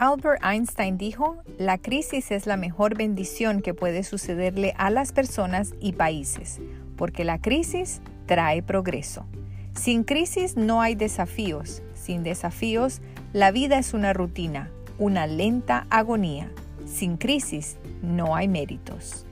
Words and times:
Albert 0.00 0.44
Einstein 0.44 0.96
dijo, 0.96 1.42
la 1.58 1.76
crisis 1.76 2.30
es 2.30 2.46
la 2.46 2.56
mejor 2.56 2.96
bendición 2.96 3.62
que 3.62 3.74
puede 3.74 4.04
sucederle 4.04 4.72
a 4.78 4.90
las 4.90 5.10
personas 5.10 5.74
y 5.80 5.94
países, 5.94 6.60
porque 6.96 7.24
la 7.24 7.40
crisis 7.40 8.00
trae 8.26 8.62
progreso. 8.62 9.26
Sin 9.74 10.04
crisis 10.04 10.56
no 10.56 10.80
hay 10.82 10.94
desafíos, 10.94 11.82
sin 11.94 12.22
desafíos 12.22 13.00
la 13.32 13.50
vida 13.50 13.76
es 13.76 13.92
una 13.92 14.12
rutina, 14.12 14.70
una 14.98 15.26
lenta 15.26 15.88
agonía. 15.90 16.48
Sin 16.86 17.16
crisis 17.16 17.76
no 18.00 18.36
hay 18.36 18.46
méritos. 18.46 19.26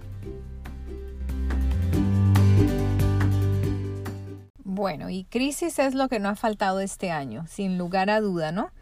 Bueno, 4.65 5.11
y 5.11 5.25
crisis 5.25 5.79
es 5.79 5.95
lo 5.95 6.09
que 6.09 6.19
no 6.19 6.29
ha 6.29 6.35
faltado 6.35 6.81
este 6.81 7.13
año, 7.13 7.47
sin 7.47 7.79
lugar 7.79 8.11
a 8.11 8.21
duda, 8.21 8.51
¿no? 8.51 8.73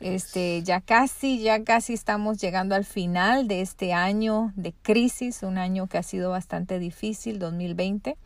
Este, 0.00 0.62
ya 0.62 0.80
casi, 0.80 1.42
ya 1.42 1.64
casi 1.64 1.92
estamos 1.92 2.38
llegando 2.38 2.74
al 2.74 2.84
final 2.84 3.48
de 3.48 3.60
este 3.60 3.92
año 3.92 4.52
de 4.56 4.72
crisis, 4.72 5.42
un 5.42 5.58
año 5.58 5.86
que 5.86 5.98
ha 5.98 6.02
sido 6.02 6.30
bastante 6.30 6.78
difícil, 6.78 7.38
2020, 7.38 8.16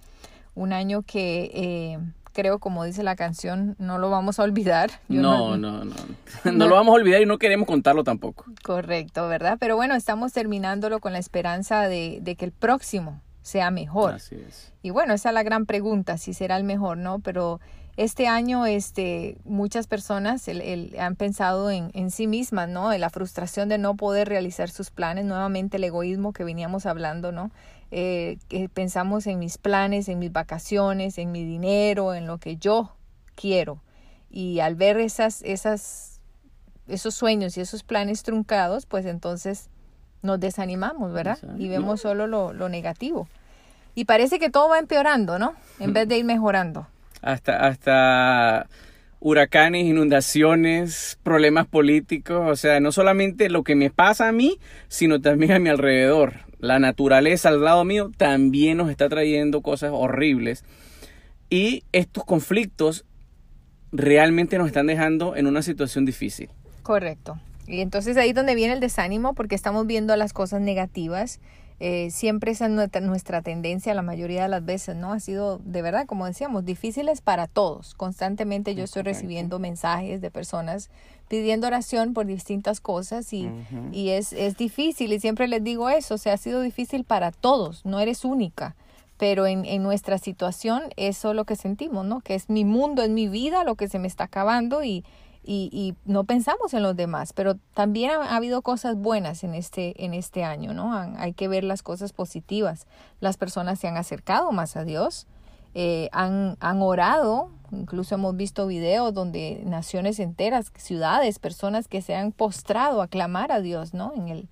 un 0.54 0.72
año 0.72 1.02
que 1.02 1.50
eh, 1.54 1.98
creo, 2.32 2.58
como 2.58 2.84
dice 2.84 3.02
la 3.02 3.16
canción, 3.16 3.74
no 3.78 3.98
lo 3.98 4.10
vamos 4.10 4.38
a 4.38 4.44
olvidar. 4.44 4.90
no, 5.08 5.56
no, 5.56 5.84
no, 5.84 5.94
no, 6.44 6.66
lo 6.68 6.74
vamos 6.74 6.92
a 6.92 6.96
olvidar 6.96 7.20
y 7.20 7.26
no 7.26 7.38
queremos 7.38 7.66
contarlo 7.66 8.04
tampoco. 8.04 8.44
Correcto, 8.62 9.28
¿verdad? 9.28 9.56
Pero 9.58 9.76
bueno, 9.76 9.94
estamos 9.94 10.32
terminándolo 10.32 11.00
con 11.00 11.12
la 11.12 11.18
esperanza 11.18 11.88
de, 11.88 12.18
de 12.22 12.36
que 12.36 12.44
el 12.44 12.52
próximo 12.52 13.20
sea 13.42 13.70
mejor. 13.70 14.14
Así 14.14 14.36
es. 14.36 14.72
Y 14.82 14.90
bueno, 14.90 15.14
esa 15.14 15.30
es 15.30 15.34
la 15.34 15.42
gran 15.42 15.66
pregunta, 15.66 16.18
si 16.18 16.34
será 16.34 16.56
el 16.56 16.64
mejor, 16.64 16.98
¿no? 16.98 17.18
Pero 17.20 17.60
este 17.98 18.28
año 18.28 18.64
este, 18.64 19.38
muchas 19.44 19.88
personas 19.88 20.48
han 21.00 21.16
pensado 21.16 21.68
en, 21.68 21.90
en, 21.94 22.12
sí 22.12 22.28
mismas, 22.28 22.68
¿no? 22.68 22.92
En 22.92 23.00
la 23.00 23.10
frustración 23.10 23.68
de 23.68 23.76
no 23.76 23.96
poder 23.96 24.28
realizar 24.28 24.70
sus 24.70 24.92
planes, 24.92 25.24
nuevamente 25.24 25.78
el 25.78 25.84
egoísmo 25.84 26.32
que 26.32 26.44
veníamos 26.44 26.86
hablando, 26.86 27.32
¿no? 27.32 27.50
Eh, 27.90 28.38
pensamos 28.72 29.26
en 29.26 29.40
mis 29.40 29.58
planes, 29.58 30.08
en 30.08 30.20
mis 30.20 30.30
vacaciones, 30.30 31.18
en 31.18 31.32
mi 31.32 31.44
dinero, 31.44 32.14
en 32.14 32.28
lo 32.28 32.38
que 32.38 32.56
yo 32.56 32.94
quiero. 33.34 33.82
Y 34.30 34.60
al 34.60 34.76
ver 34.76 34.98
esas, 34.98 35.42
esas, 35.42 36.20
esos 36.86 37.16
sueños 37.16 37.56
y 37.56 37.62
esos 37.62 37.82
planes 37.82 38.22
truncados, 38.22 38.86
pues 38.86 39.06
entonces 39.06 39.70
nos 40.22 40.38
desanimamos, 40.38 41.12
¿verdad? 41.12 41.38
Y 41.58 41.68
vemos 41.68 42.02
solo 42.02 42.28
lo, 42.28 42.52
lo 42.52 42.68
negativo. 42.68 43.26
Y 43.96 44.04
parece 44.04 44.38
que 44.38 44.50
todo 44.50 44.68
va 44.68 44.78
empeorando, 44.78 45.40
¿no? 45.40 45.54
En 45.80 45.92
vez 45.92 46.06
de 46.06 46.16
ir 46.18 46.24
mejorando 46.24 46.86
hasta, 47.22 47.66
hasta 47.66 48.68
huracanes, 49.20 49.86
inundaciones, 49.86 51.18
problemas 51.22 51.66
políticos, 51.66 52.42
o 52.46 52.56
sea, 52.56 52.80
no 52.80 52.92
solamente 52.92 53.50
lo 53.50 53.64
que 53.64 53.74
me 53.74 53.90
pasa 53.90 54.28
a 54.28 54.32
mí, 54.32 54.58
sino 54.88 55.20
también 55.20 55.52
a 55.52 55.58
mi 55.58 55.68
alrededor. 55.68 56.34
La 56.58 56.78
naturaleza 56.78 57.48
al 57.48 57.62
lado 57.62 57.84
mío 57.84 58.10
también 58.16 58.78
nos 58.78 58.90
está 58.90 59.08
trayendo 59.08 59.60
cosas 59.60 59.90
horribles. 59.92 60.64
Y 61.50 61.84
estos 61.92 62.24
conflictos 62.24 63.04
realmente 63.92 64.58
nos 64.58 64.66
están 64.66 64.86
dejando 64.86 65.36
en 65.36 65.46
una 65.46 65.62
situación 65.62 66.04
difícil. 66.04 66.50
Correcto. 66.82 67.38
Y 67.66 67.80
entonces 67.80 68.16
ahí 68.16 68.30
es 68.30 68.34
donde 68.34 68.54
viene 68.54 68.74
el 68.74 68.80
desánimo 68.80 69.34
porque 69.34 69.54
estamos 69.54 69.86
viendo 69.86 70.14
las 70.16 70.32
cosas 70.32 70.60
negativas 70.60 71.40
eh, 71.80 72.10
siempre 72.10 72.52
esa 72.52 72.66
es 72.66 73.02
nuestra, 73.02 73.42
tendencia 73.42 73.94
la 73.94 74.02
mayoría 74.02 74.42
de 74.42 74.48
las 74.48 74.64
veces, 74.64 74.96
¿no? 74.96 75.12
Ha 75.12 75.20
sido, 75.20 75.60
de 75.64 75.82
verdad, 75.82 76.06
como 76.06 76.26
decíamos, 76.26 76.64
difíciles 76.64 77.20
para 77.20 77.46
todos. 77.46 77.94
Constantemente 77.94 78.74
yo 78.74 78.84
estoy 78.84 79.02
recibiendo 79.02 79.58
mensajes 79.58 80.20
de 80.20 80.30
personas 80.30 80.90
pidiendo 81.28 81.66
oración 81.66 82.14
por 82.14 82.26
distintas 82.26 82.80
cosas 82.80 83.32
y, 83.32 83.50
y 83.92 84.10
es, 84.10 84.32
es 84.32 84.56
difícil 84.56 85.12
y 85.12 85.20
siempre 85.20 85.46
les 85.46 85.62
digo 85.62 85.88
eso, 85.90 86.14
o 86.14 86.18
sea, 86.18 86.32
ha 86.32 86.38
sido 86.38 86.62
difícil 86.62 87.04
para 87.04 87.30
todos, 87.32 87.84
no 87.84 88.00
eres 88.00 88.24
única 88.24 88.74
pero 89.18 89.48
en, 89.48 89.64
en, 89.64 89.82
nuestra 89.82 90.16
situación 90.16 90.84
eso 90.96 91.30
es 91.30 91.36
lo 91.36 91.44
que 91.44 91.56
sentimos, 91.56 92.06
¿no? 92.06 92.20
Que 92.20 92.36
es 92.36 92.48
mi 92.48 92.64
mundo, 92.64 93.02
es 93.02 93.10
mi 93.10 93.26
vida 93.26 93.64
lo 93.64 93.74
que 93.74 93.88
se 93.88 93.98
me 93.98 94.06
está 94.06 94.24
acabando 94.24 94.84
y, 94.84 95.04
y, 95.50 95.70
y, 95.72 95.94
no 96.04 96.24
pensamos 96.24 96.74
en 96.74 96.82
los 96.82 96.94
demás, 96.94 97.32
pero 97.32 97.54
también 97.72 98.10
ha, 98.10 98.36
habido 98.36 98.60
cosas 98.60 98.96
buenas 98.96 99.44
en 99.44 99.54
este, 99.54 100.04
en 100.04 100.12
este 100.12 100.44
año, 100.44 100.74
¿no? 100.74 100.92
hay 100.92 101.32
que 101.32 101.48
ver 101.48 101.64
las 101.64 101.82
cosas 101.82 102.12
positivas. 102.12 102.86
Las 103.20 103.38
personas 103.38 103.78
se 103.78 103.88
han 103.88 103.96
acercado 103.96 104.52
más 104.52 104.76
a 104.76 104.84
Dios, 104.84 105.26
eh, 105.72 106.10
han, 106.12 106.58
han 106.60 106.82
orado, 106.82 107.48
incluso 107.72 108.14
hemos 108.14 108.36
visto 108.36 108.66
videos 108.66 109.14
donde 109.14 109.62
naciones 109.64 110.20
enteras, 110.20 110.70
ciudades, 110.76 111.38
personas 111.38 111.88
que 111.88 112.02
se 112.02 112.14
han 112.14 112.32
postrado 112.32 113.00
a 113.00 113.08
clamar 113.08 113.50
a 113.50 113.62
Dios, 113.62 113.94
¿no? 113.94 114.12
En 114.14 114.28
el, 114.28 114.48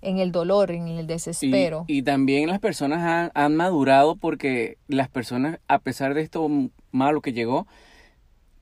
en 0.00 0.18
el 0.18 0.32
dolor, 0.32 0.70
en 0.70 0.88
el 0.88 1.06
desespero. 1.06 1.84
Y, 1.88 1.98
y 1.98 2.02
también 2.02 2.48
las 2.48 2.58
personas 2.58 3.00
han, 3.00 3.32
han 3.34 3.54
madurado 3.54 4.16
porque 4.16 4.78
las 4.88 5.10
personas, 5.10 5.58
a 5.68 5.78
pesar 5.78 6.14
de 6.14 6.22
esto 6.22 6.48
malo 6.90 7.20
que 7.20 7.34
llegó, 7.34 7.66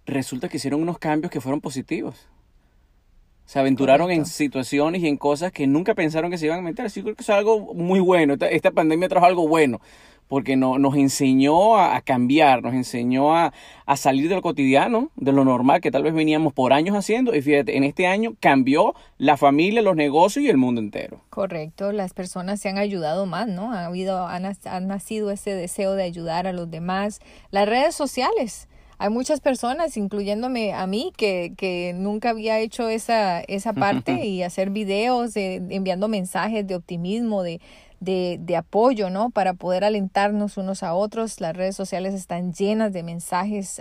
resulta 0.06 0.49
que 0.49 0.56
hicieron 0.56 0.81
unos 0.81 0.99
cambios 0.99 1.31
que 1.31 1.41
fueron 1.41 1.61
positivos. 1.61 2.28
Se 3.44 3.61
aventuraron 3.61 4.11
en 4.11 4.27
situaciones 4.27 5.03
y 5.03 5.09
en 5.09 5.17
cosas 5.17 5.53
que 5.53 5.67
nunca 5.67 5.94
pensaron 5.94 6.31
que 6.31 6.39
se 6.39 6.47
iban 6.47 6.59
a 6.59 6.62
meter. 6.62 6.87
Así 6.87 7.00
que 7.00 7.05
creo 7.05 7.17
que 7.17 7.22
es 7.22 7.31
algo 7.31 7.75
muy 7.75 8.00
bueno. 8.00 8.34
Esta, 8.50 8.72
pandemia 8.72 9.09
trajo 9.09 9.27
algo 9.27 9.47
bueno 9.47 9.81
porque 10.27 10.56
no, 10.56 10.78
nos 10.78 10.97
enseñó 10.97 11.78
a, 11.78 12.00
cambiar, 12.00 12.61
nos 12.61 12.75
enseñó 12.75 13.37
a, 13.37 13.53
a, 13.87 13.97
salir 13.97 14.28
de 14.28 14.34
lo 14.34 14.43
cotidiano, 14.43 15.12
de 15.15 15.31
lo 15.31 15.44
normal 15.44 15.81
que 15.81 15.93
tal 15.93 16.03
vez 16.03 16.12
veníamos 16.12 16.53
por 16.53 16.73
años 16.73 16.97
haciendo. 16.97 17.33
Y 17.37 17.43
fíjate, 17.43 17.77
en 17.77 17.84
este 17.84 18.09
año 18.09 18.34
cambió 18.41 18.97
la 19.19 19.37
familia, 19.37 19.83
los 19.83 19.94
negocios 19.94 20.44
y 20.44 20.49
el 20.49 20.56
mundo 20.56 20.81
entero. 20.81 21.21
Correcto, 21.31 21.93
las 21.93 22.12
personas 22.12 22.59
se 22.59 22.69
han 22.69 22.78
ayudado 22.78 23.27
más, 23.27 23.47
¿no? 23.47 23.73
Ha 23.73 23.87
habido, 23.87 24.27
han, 24.27 24.47
han 24.47 24.88
nacido 24.88 25.31
ese 25.31 25.53
deseo 25.53 25.93
de 25.93 26.03
ayudar 26.03 26.49
a 26.49 26.53
los 26.53 26.69
demás. 26.69 27.21
Las 27.53 27.69
redes 27.69 27.94
sociales 27.94 28.69
hay 28.99 29.11
muchas 29.11 29.41
personas, 29.41 29.97
incluyéndome 29.97 30.73
a 30.73 30.87
mí, 30.87 31.12
que, 31.17 31.53
que 31.57 31.93
nunca 31.95 32.31
había 32.31 32.59
hecho 32.59 32.89
esa, 32.89 33.41
esa 33.41 33.73
parte 33.73 34.25
y 34.25 34.43
hacer 34.43 34.71
videos 34.71 35.37
enviando 35.37 36.09
mensajes 36.09 36.67
de 36.67 36.77
optimismo, 36.77 37.43
de, 37.43 37.61
de, 38.01 38.39
de, 38.41 38.56
apoyo, 38.56 39.11
¿no? 39.11 39.31
Para 39.31 39.53
poder 39.53 39.85
alentarnos 39.85 40.56
unos 40.56 40.83
a 40.83 40.95
otros. 40.95 41.41
Las 41.41 41.55
redes 41.55 41.77
sociales 41.77 42.15
están 42.15 42.55
llenas 42.55 42.93
de 42.95 43.03
mensajes 43.03 43.81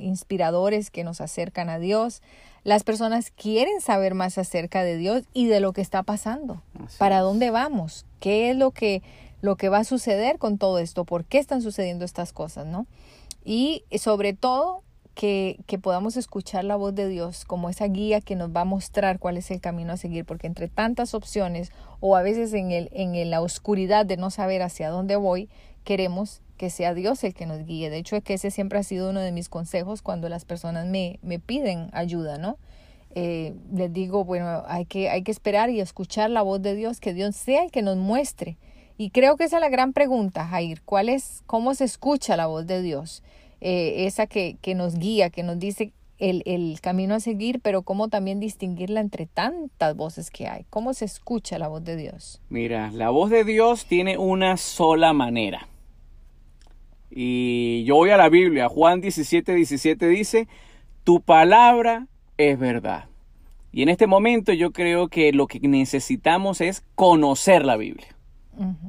inspiradores 0.00 0.90
que 0.90 1.04
nos 1.04 1.20
acercan 1.20 1.68
a 1.68 1.78
Dios. 1.78 2.20
Las 2.64 2.82
personas 2.82 3.30
quieren 3.30 3.80
saber 3.80 4.14
más 4.14 4.38
acerca 4.38 4.82
de 4.82 4.96
Dios 4.96 5.22
y 5.32 5.46
de 5.46 5.60
lo 5.60 5.72
que 5.72 5.80
está 5.80 6.02
pasando. 6.02 6.62
¿Para 6.98 7.20
dónde 7.20 7.50
vamos? 7.50 8.06
¿Qué 8.18 8.50
es 8.50 8.56
lo 8.56 8.72
que, 8.72 9.02
lo 9.40 9.54
que 9.54 9.68
va 9.68 9.78
a 9.78 9.84
suceder 9.84 10.38
con 10.38 10.58
todo 10.58 10.80
esto? 10.80 11.04
¿Por 11.04 11.24
qué 11.24 11.38
están 11.38 11.62
sucediendo 11.62 12.04
estas 12.04 12.32
cosas, 12.32 12.66
no? 12.66 12.86
Y 13.50 13.82
sobre 13.96 14.34
todo 14.34 14.82
que, 15.14 15.58
que, 15.66 15.78
podamos 15.78 16.18
escuchar 16.18 16.64
la 16.64 16.76
voz 16.76 16.94
de 16.94 17.08
Dios 17.08 17.46
como 17.46 17.70
esa 17.70 17.86
guía 17.86 18.20
que 18.20 18.36
nos 18.36 18.54
va 18.54 18.60
a 18.60 18.66
mostrar 18.66 19.18
cuál 19.18 19.38
es 19.38 19.50
el 19.50 19.58
camino 19.58 19.94
a 19.94 19.96
seguir, 19.96 20.26
porque 20.26 20.46
entre 20.46 20.68
tantas 20.68 21.14
opciones 21.14 21.72
o 22.00 22.14
a 22.14 22.20
veces 22.20 22.52
en, 22.52 22.72
el, 22.72 22.90
en 22.92 23.30
la 23.30 23.40
oscuridad 23.40 24.04
de 24.04 24.18
no 24.18 24.28
saber 24.28 24.60
hacia 24.60 24.90
dónde 24.90 25.16
voy, 25.16 25.48
queremos 25.82 26.42
que 26.58 26.68
sea 26.68 26.92
Dios 26.92 27.24
el 27.24 27.32
que 27.32 27.46
nos 27.46 27.64
guíe. 27.64 27.88
De 27.88 27.96
hecho, 27.96 28.16
es 28.16 28.22
que 28.22 28.34
ese 28.34 28.50
siempre 28.50 28.80
ha 28.80 28.82
sido 28.82 29.08
uno 29.08 29.20
de 29.20 29.32
mis 29.32 29.48
consejos 29.48 30.02
cuando 30.02 30.28
las 30.28 30.44
personas 30.44 30.86
me, 30.86 31.18
me 31.22 31.38
piden 31.38 31.88
ayuda, 31.94 32.36
¿no? 32.36 32.58
Eh, 33.14 33.54
les 33.72 33.90
digo, 33.94 34.26
bueno, 34.26 34.62
hay 34.66 34.84
que, 34.84 35.08
hay 35.08 35.22
que 35.22 35.32
esperar 35.32 35.70
y 35.70 35.80
escuchar 35.80 36.28
la 36.28 36.42
voz 36.42 36.60
de 36.60 36.74
Dios, 36.74 37.00
que 37.00 37.14
Dios 37.14 37.34
sea 37.34 37.64
el 37.64 37.70
que 37.70 37.80
nos 37.80 37.96
muestre. 37.96 38.58
Y 39.00 39.10
creo 39.10 39.36
que 39.36 39.44
esa 39.44 39.58
es 39.58 39.60
la 39.60 39.68
gran 39.68 39.92
pregunta, 39.92 40.44
Jair, 40.44 40.82
¿cuál 40.82 41.08
es, 41.08 41.44
cómo 41.46 41.72
se 41.74 41.84
escucha 41.84 42.36
la 42.36 42.46
voz 42.46 42.66
de 42.66 42.82
Dios? 42.82 43.22
Eh, 43.60 44.06
esa 44.06 44.26
que, 44.26 44.56
que, 44.60 44.74
nos 44.74 44.98
guía, 44.98 45.30
que 45.30 45.42
nos 45.42 45.58
dice 45.58 45.92
el, 46.18 46.42
el, 46.46 46.80
camino 46.80 47.14
a 47.14 47.20
seguir, 47.20 47.60
pero 47.60 47.82
cómo 47.82 48.08
también 48.08 48.40
distinguirla 48.40 49.00
entre 49.00 49.26
tantas 49.26 49.96
voces 49.96 50.30
que 50.30 50.46
hay. 50.46 50.64
¿Cómo 50.70 50.94
se 50.94 51.04
escucha 51.04 51.58
la 51.58 51.68
voz 51.68 51.84
de 51.84 51.96
Dios? 51.96 52.40
Mira, 52.48 52.90
la 52.92 53.10
voz 53.10 53.30
de 53.30 53.44
Dios 53.44 53.86
tiene 53.86 54.18
una 54.18 54.56
sola 54.56 55.12
manera. 55.12 55.68
Y 57.10 57.84
yo 57.84 57.96
voy 57.96 58.10
a 58.10 58.16
la 58.16 58.28
Biblia, 58.28 58.68
Juan 58.68 59.00
17, 59.00 59.54
17 59.54 60.08
dice, 60.08 60.48
tu 61.04 61.20
palabra 61.20 62.06
es 62.36 62.58
verdad. 62.58 63.06
Y 63.72 63.82
en 63.82 63.88
este 63.88 64.06
momento 64.06 64.52
yo 64.52 64.72
creo 64.72 65.08
que 65.08 65.32
lo 65.32 65.46
que 65.46 65.60
necesitamos 65.60 66.60
es 66.60 66.84
conocer 66.94 67.64
la 67.64 67.76
Biblia. 67.76 68.08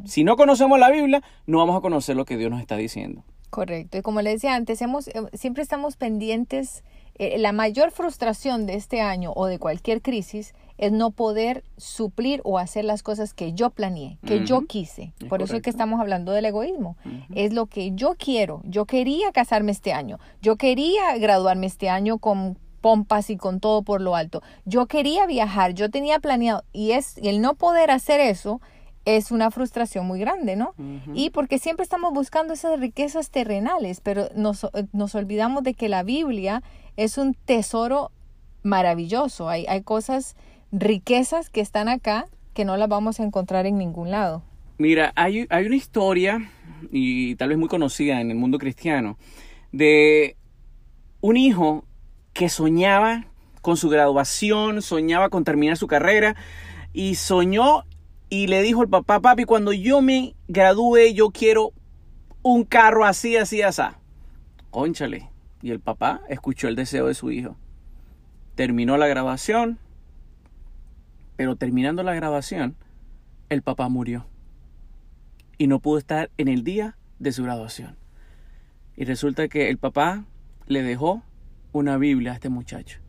Si 0.06 0.24
no 0.24 0.36
conocemos 0.36 0.80
la 0.80 0.90
Biblia, 0.90 1.22
no 1.46 1.60
vamos 1.60 1.78
a 1.78 1.82
conocer 1.82 2.16
lo 2.16 2.26
que 2.26 2.38
Dios 2.38 2.50
nos 2.50 2.60
está 2.60 2.76
diciendo. 2.76 3.24
Correcto. 3.50 3.98
Y 3.98 4.02
como 4.02 4.22
le 4.22 4.32
decía 4.32 4.56
antes, 4.56 4.82
hemos, 4.82 5.08
eh, 5.08 5.14
siempre 5.34 5.64
estamos 5.64 5.96
pendientes. 5.96 6.84
Eh, 7.16 7.38
la 7.38 7.52
mayor 7.52 7.92
frustración 7.92 8.66
de 8.66 8.76
este 8.76 9.02
año 9.02 9.34
o 9.36 9.46
de 9.46 9.60
cualquier 9.60 10.02
crisis 10.02 10.54
es 10.78 10.94
no 10.94 11.12
poder 11.12 11.66
suplir 11.76 12.40
o 12.46 12.58
hacer 12.58 12.86
las 12.86 13.04
cosas 13.04 13.34
que 13.34 13.52
yo 13.52 13.70
planeé, 13.72 14.18
que 14.26 14.46
yo 14.46 14.62
quise. 14.62 15.12
Por 15.28 15.42
eso 15.42 15.58
es 15.58 15.62
que 15.62 15.70
estamos 15.70 16.00
hablando 16.00 16.32
del 16.32 16.46
egoísmo. 16.46 16.96
Es 17.36 17.52
lo 17.52 17.66
que 17.66 17.92
yo 17.92 18.16
quiero. 18.18 18.62
Yo 18.64 18.86
quería 18.86 19.34
casarme 19.34 19.74
este 19.74 19.92
año. 19.92 20.20
Yo 20.42 20.56
quería 20.56 21.18
graduarme 21.18 21.68
este 21.68 21.90
año 21.90 22.18
con 22.18 22.58
pompas 22.80 23.30
y 23.30 23.36
con 23.36 23.60
todo 23.60 23.82
por 23.82 24.00
lo 24.00 24.16
alto. 24.16 24.42
Yo 24.64 24.86
quería 24.86 25.26
viajar, 25.26 25.74
yo 25.74 25.90
tenía 25.90 26.20
planeado 26.20 26.64
y 26.72 26.92
es 26.92 27.18
el 27.18 27.42
no 27.42 27.56
poder 27.56 27.92
hacer 27.92 28.22
eso 28.22 28.62
es 29.06 29.32
una 29.32 29.52
frustración 29.52 30.06
muy 30.06 30.20
grande, 30.20 30.56
¿no? 30.56 30.74
Y 31.14 31.30
porque 31.32 31.58
siempre 31.58 31.84
estamos 31.84 32.14
buscando 32.14 32.54
esas 32.54 32.80
riquezas 32.80 33.32
terrenales, 33.32 34.02
pero 34.02 34.30
nos, 34.36 34.68
nos, 34.94 35.16
olvidamos 35.16 35.64
de 35.64 35.74
que 35.74 35.90
la 35.90 36.04
Biblia 36.04 36.62
es 36.98 37.18
un 37.18 37.34
tesoro 37.34 38.12
maravilloso. 38.64 39.50
Hay, 39.50 39.66
hay 39.68 39.82
cosas, 39.82 40.36
riquezas 40.72 41.50
que 41.50 41.62
están 41.62 41.90
acá 41.90 42.28
que 42.54 42.66
no 42.66 42.78
las 42.78 42.90
vamos 42.90 43.20
a 43.20 43.24
encontrar 43.24 43.66
en 43.66 43.78
ningún 43.78 44.12
lado. 44.12 44.44
Mira, 44.78 45.12
hay, 45.16 45.46
hay 45.50 45.66
una 45.66 45.76
historia, 45.76 46.52
y 46.92 47.36
tal 47.36 47.50
vez 47.50 47.58
muy 47.58 47.68
conocida 47.68 48.22
en 48.22 48.32
el 48.32 48.38
mundo 48.38 48.58
cristiano, 48.58 49.18
de 49.72 50.36
un 51.22 51.38
hijo 51.38 51.86
que 52.34 52.50
soñaba 52.50 53.28
con 53.62 53.78
su 53.78 53.90
graduación, 53.90 54.82
soñaba 54.82 55.30
con 55.30 55.44
terminar 55.44 55.78
su 55.78 55.88
carrera 55.88 56.36
y 56.94 57.16
soñó 57.16 57.84
y 58.30 58.48
le 58.48 58.62
dijo 58.62 58.82
al 58.82 58.90
papá, 58.90 59.20
papi, 59.20 59.46
cuando 59.46 59.74
yo 59.74 60.02
me 60.02 60.36
gradúe 60.48 61.14
yo 61.14 61.32
quiero 61.32 61.74
un 62.44 62.64
carro 62.64 63.06
así, 63.06 63.36
así, 63.38 63.62
así. 63.62 63.82
Conchale. 64.70 65.30
Y 65.62 65.72
el 65.72 65.80
papá 65.80 66.22
escuchó 66.30 66.68
el 66.68 66.76
deseo 66.76 67.08
de 67.08 67.14
su 67.14 67.32
hijo. 67.32 67.58
Terminó 68.56 68.98
la 68.98 69.08
grabación, 69.08 69.80
pero 71.36 71.56
terminando 71.56 72.04
la 72.04 72.14
grabación, 72.14 72.76
el 73.50 73.62
papá 73.62 73.90
murió. 73.90 74.26
Y 75.58 75.68
no 75.68 75.80
pudo 75.80 75.98
estar 75.98 76.30
en 76.38 76.48
el 76.48 76.64
día 76.64 76.98
de 77.18 77.32
su 77.32 77.44
graduación. 77.44 77.98
Y 78.96 79.06
resulta 79.06 79.48
que 79.48 79.70
el 79.70 79.78
papá 79.78 80.26
le 80.68 80.84
dejó 80.84 81.24
una 81.72 81.98
Biblia 81.98 82.32
a 82.32 82.36
este 82.36 82.50
muchacho. 82.50 83.00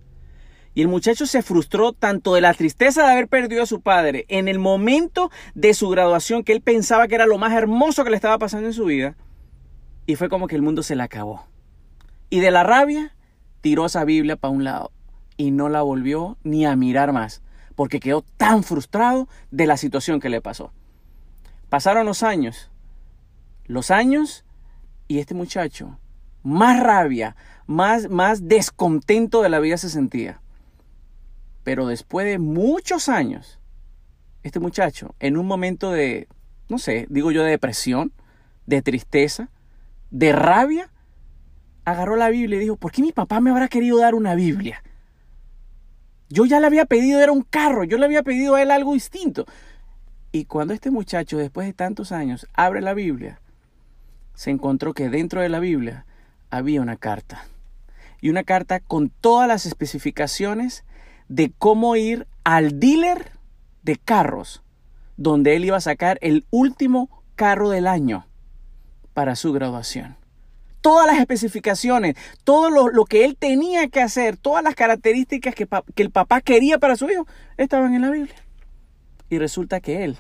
El 0.81 0.89
muchacho 0.89 1.27
se 1.27 1.43
frustró 1.43 1.93
tanto 1.93 2.33
de 2.33 2.41
la 2.41 2.55
tristeza 2.55 3.03
de 3.03 3.13
haber 3.13 3.29
perdido 3.29 3.63
a 3.63 3.67
su 3.67 3.83
padre 3.83 4.25
en 4.29 4.49
el 4.49 4.59
momento 4.59 5.31
de 5.55 5.75
su 5.75 5.91
graduación, 5.91 6.43
que 6.43 6.53
él 6.53 6.63
pensaba 6.63 7.07
que 7.07 7.17
era 7.17 7.27
lo 7.27 7.37
más 7.37 7.53
hermoso 7.53 8.03
que 8.03 8.09
le 8.09 8.17
estaba 8.17 8.39
pasando 8.39 8.67
en 8.67 8.73
su 8.73 8.87
vida, 8.87 9.15
y 10.07 10.17
fue 10.17 10.31
como 10.31 10.47
que 10.47 10.57
el 10.57 10.63
mundo 10.63 10.83
se 10.83 10.97
le 10.97 11.03
acabó. 11.03 11.45
Y 12.31 12.41
de 12.41 12.51
la 12.51 12.63
rabia, 12.63 13.15
tiró 13.61 13.85
esa 13.85 14.07
Biblia 14.07 14.37
para 14.37 14.55
un 14.55 14.65
lado 14.65 14.91
y 15.37 15.51
no 15.51 15.69
la 15.69 15.83
volvió 15.83 16.39
ni 16.45 16.65
a 16.65 16.75
mirar 16.77 17.13
más, 17.13 17.43
porque 17.75 18.01
quedó 18.01 18.25
tan 18.39 18.63
frustrado 18.63 19.29
de 19.51 19.67
la 19.67 19.77
situación 19.77 20.19
que 20.19 20.31
le 20.31 20.41
pasó. 20.41 20.73
Pasaron 21.69 22.07
los 22.07 22.23
años, 22.23 22.71
los 23.67 23.91
años, 23.91 24.47
y 25.09 25.19
este 25.19 25.35
muchacho, 25.35 25.99
más 26.43 26.81
rabia, 26.81 27.37
más, 27.67 28.09
más 28.09 28.49
descontento 28.49 29.43
de 29.43 29.51
la 29.51 29.61
vida 29.61 29.77
se 29.77 29.91
sentía. 29.91 30.41
Pero 31.63 31.87
después 31.87 32.27
de 32.27 32.39
muchos 32.39 33.09
años, 33.09 33.59
este 34.43 34.61
muchacho, 34.61 35.15
en 35.21 35.37
un 35.37 35.47
momento 35.47 35.91
de, 35.91 36.29
no 36.69 36.79
sé, 36.79 37.07
digo 37.11 37.31
yo, 37.31 37.43
de 37.43 37.51
depresión, 37.51 38.13
de 38.67 38.83
tristeza, 38.83 39.51
de 40.11 40.33
rabia, 40.33 40.91
agarró 41.85 42.17
la 42.17 42.31
Biblia 42.31 42.57
y 42.57 42.61
dijo, 42.61 42.77
¿por 42.77 42.93
qué 42.93 43.03
mi 43.03 43.13
papá 43.13 43.41
me 43.41 43.51
habrá 43.51 43.69
querido 43.69 43.99
dar 43.99 44.15
una 44.15 44.35
Biblia? 44.35 44.83
Yo 46.29 46.47
ya 46.47 46.61
le 46.61 46.67
había 46.67 46.87
pedido, 46.87 47.21
era 47.21 47.33
un 47.33 47.43
carro, 47.43 47.85
yo 47.85 47.99
le 47.99 48.05
había 48.05 48.23
pedido 48.23 48.55
a 48.55 48.63
él 48.63 48.71
algo 48.71 48.95
distinto. 48.95 49.47
Y 50.33 50.45
cuando 50.45 50.73
este 50.73 50.91
muchacho, 50.91 51.39
después 51.39 51.67
de 51.67 51.73
tantos 51.73 52.13
años, 52.13 52.47
abre 52.55 52.81
la 52.81 52.95
Biblia, 52.95 53.41
se 54.35 54.51
encontró 54.51 54.95
que 54.95 55.09
dentro 55.09 55.41
de 55.41 55.49
la 55.49 55.59
Biblia 55.59 56.07
había 56.49 56.81
una 56.81 56.97
carta 56.97 57.45
y 58.21 58.31
una 58.31 58.45
carta 58.45 58.81
con 58.81 59.11
todas 59.11 59.49
las 59.49 59.67
especificaciones 59.67 60.85
de 61.31 61.53
cómo 61.57 61.95
ir 61.95 62.27
al 62.43 62.81
dealer 62.81 63.31
de 63.83 63.97
carros, 63.97 64.63
donde 65.17 65.55
él 65.55 65.65
iba 65.65 65.77
a 65.77 65.81
sacar 65.81 66.19
el 66.23 66.45
último 66.51 67.23
carro 67.37 67.71
del 67.71 67.87
año 67.87 68.27
para 69.15 69.37
su 69.37 69.53
graduación. 69.53 70.17
Todas 70.81 71.07
las 71.07 71.19
especificaciones, 71.19 72.17
todo 72.43 72.91
lo, 72.91 73.05
que 73.05 73.25
él 73.25 73.37
tenía 73.39 73.87
que 73.89 74.01
hacer, 74.01 74.37
todas 74.39 74.65
las 74.65 74.75
características 74.75 75.55
que, 75.55 75.69
que 75.95 76.03
el 76.03 76.11
papá 76.11 76.41
quería 76.41 76.79
para 76.79 76.97
su 76.97 77.09
hijo, 77.09 77.29
estaban 77.57 77.95
en 77.95 78.03
la 78.03 78.11
Biblia. 78.11 78.35
Y 79.29 79.39
resulta 79.39 79.81
que 79.81 80.03
él 80.03 80.19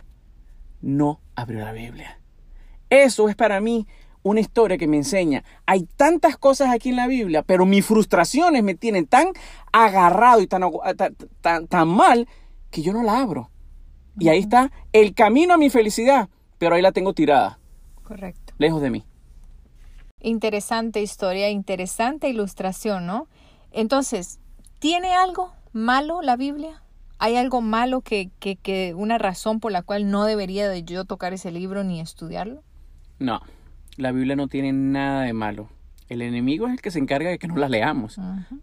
no 0.80 1.20
abrió 1.34 1.64
la 1.64 1.72
Biblia. 1.72 2.20
Eso 2.88 3.28
es 3.28 3.34
para 3.34 3.60
mí 3.60 3.88
una 4.22 4.40
historia 4.40 4.76
que 4.76 4.86
me 4.86 4.98
enseña, 4.98 5.44
hay 5.66 5.84
tantas 5.96 6.36
cosas 6.36 6.70
aquí 6.70 6.90
en 6.90 6.96
la 6.96 7.06
Biblia, 7.06 7.42
pero 7.42 7.66
mis 7.66 7.86
frustraciones 7.86 8.62
me 8.62 8.74
tienen 8.74 9.06
tan 9.06 9.28
agarrado 9.72 10.40
y 10.40 10.46
tan, 10.46 10.62
tan, 11.40 11.66
tan, 11.66 11.88
mal 11.88 12.28
que 12.70 12.82
yo 12.82 12.92
no 12.92 13.02
la 13.02 13.20
abro. 13.20 13.50
Y 14.18 14.28
ahí 14.28 14.40
está 14.40 14.70
el 14.92 15.14
camino 15.14 15.54
a 15.54 15.58
mi 15.58 15.70
felicidad, 15.70 16.28
pero 16.58 16.74
ahí 16.74 16.82
la 16.82 16.92
tengo 16.92 17.14
tirada. 17.14 17.58
Correcto. 18.02 18.52
Lejos 18.58 18.82
de 18.82 18.90
mí. 18.90 19.04
Interesante 20.20 21.00
historia, 21.00 21.48
interesante 21.48 22.28
ilustración, 22.28 23.06
¿no? 23.06 23.26
Entonces, 23.72 24.38
¿tiene 24.78 25.14
algo 25.14 25.52
malo 25.72 26.20
la 26.20 26.36
Biblia? 26.36 26.82
¿Hay 27.18 27.36
algo 27.36 27.62
malo 27.62 28.02
que, 28.02 28.30
que, 28.38 28.56
que 28.56 28.94
una 28.94 29.16
razón 29.16 29.60
por 29.60 29.72
la 29.72 29.82
cual 29.82 30.10
no 30.10 30.24
debería 30.24 30.68
de 30.68 30.82
yo 30.82 31.04
tocar 31.04 31.32
ese 31.32 31.50
libro 31.50 31.84
ni 31.84 32.00
estudiarlo? 32.00 32.62
No, 33.18 33.40
la 34.00 34.12
Biblia 34.12 34.36
no 34.36 34.48
tiene 34.48 34.72
nada 34.72 35.22
de 35.22 35.32
malo. 35.32 35.68
El 36.08 36.22
enemigo 36.22 36.66
es 36.66 36.72
el 36.72 36.80
que 36.80 36.90
se 36.90 36.98
encarga 36.98 37.30
de 37.30 37.38
que 37.38 37.46
no 37.46 37.54
la 37.56 37.68
leamos, 37.68 38.18